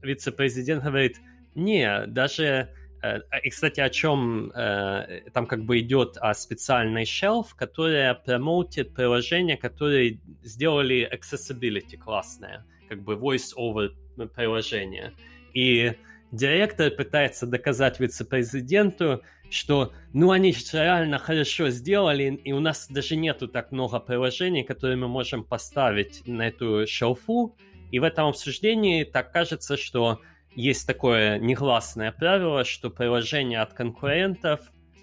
[0.00, 1.18] вице-президент говорит,
[1.54, 2.70] не, даже...
[3.02, 8.94] Э, и, кстати, о чем э, там как бы идет о специальной shelf, которая промоутит
[8.94, 13.90] приложения, которые сделали accessibility классное, как бы voice-over
[14.34, 15.12] приложение.
[15.54, 15.92] И
[16.30, 23.16] директор пытается доказать вице-президенту, что ну они же реально хорошо сделали, и у нас даже
[23.16, 27.54] нету так много приложений, которые мы можем поставить на эту шелфу.
[27.90, 30.20] И в этом обсуждении так кажется, что
[30.54, 34.60] есть такое негласное правило, что приложения от конкурентов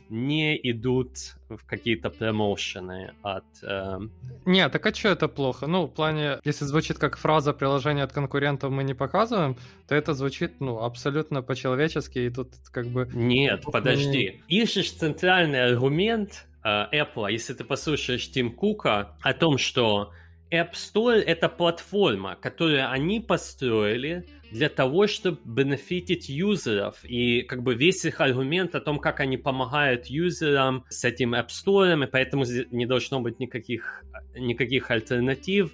[0.09, 3.45] не идут в какие-то промоушены от...
[3.63, 3.99] Э...
[4.45, 5.67] Не, так а что это плохо?
[5.67, 9.55] Ну, в плане, если звучит как фраза приложения от конкурентов мы не показываем,
[9.87, 13.09] то это звучит, ну, абсолютно по-человечески, и тут как бы...
[13.13, 14.41] Нет, подожди.
[14.47, 20.11] Ищешь центральный аргумент э, Apple, если ты послушаешь Тим Кука о том, что
[20.51, 27.03] App Store— это платформа, которую они построили для того, чтобы бенефитить юзеров.
[27.03, 31.49] И как бы весь их аргумент о том, как они помогают юзерам с этим App
[31.49, 34.03] Store, и поэтому не должно быть никаких,
[34.35, 35.71] никаких альтернатив.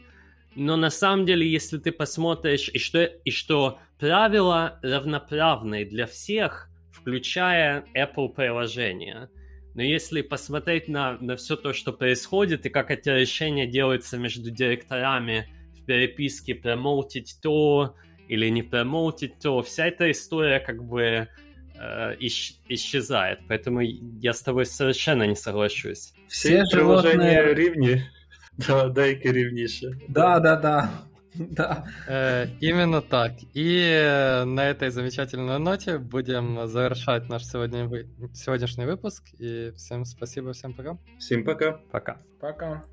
[0.55, 6.69] Но на самом деле, если ты посмотришь, и что, и что правила равноправные для всех,
[6.91, 9.29] включая Apple приложения.
[9.74, 14.50] Но если посмотреть на, на все то, что происходит, и как эти решения делаются между
[14.50, 15.46] директорами
[15.80, 17.94] в переписке, промоутить то,
[18.28, 23.38] или не промоутить, то вся эта история как бы э, исч- исчезает.
[23.48, 26.14] Поэтому я с тобой совершенно не соглашусь.
[26.28, 28.02] Все приложения рівні.
[28.58, 29.90] Да, деякі рівніше.
[30.08, 30.88] Да, да, да.
[31.37, 31.87] Да.
[32.07, 33.33] Э, именно так.
[33.53, 37.89] И э, на этой замечательной ноте будем завершать наш сегодня,
[38.33, 39.23] сегодняшний выпуск.
[39.37, 40.97] И всем спасибо, всем пока.
[41.19, 41.79] Всем пока.
[41.91, 42.17] Пока.
[42.39, 42.83] Пока.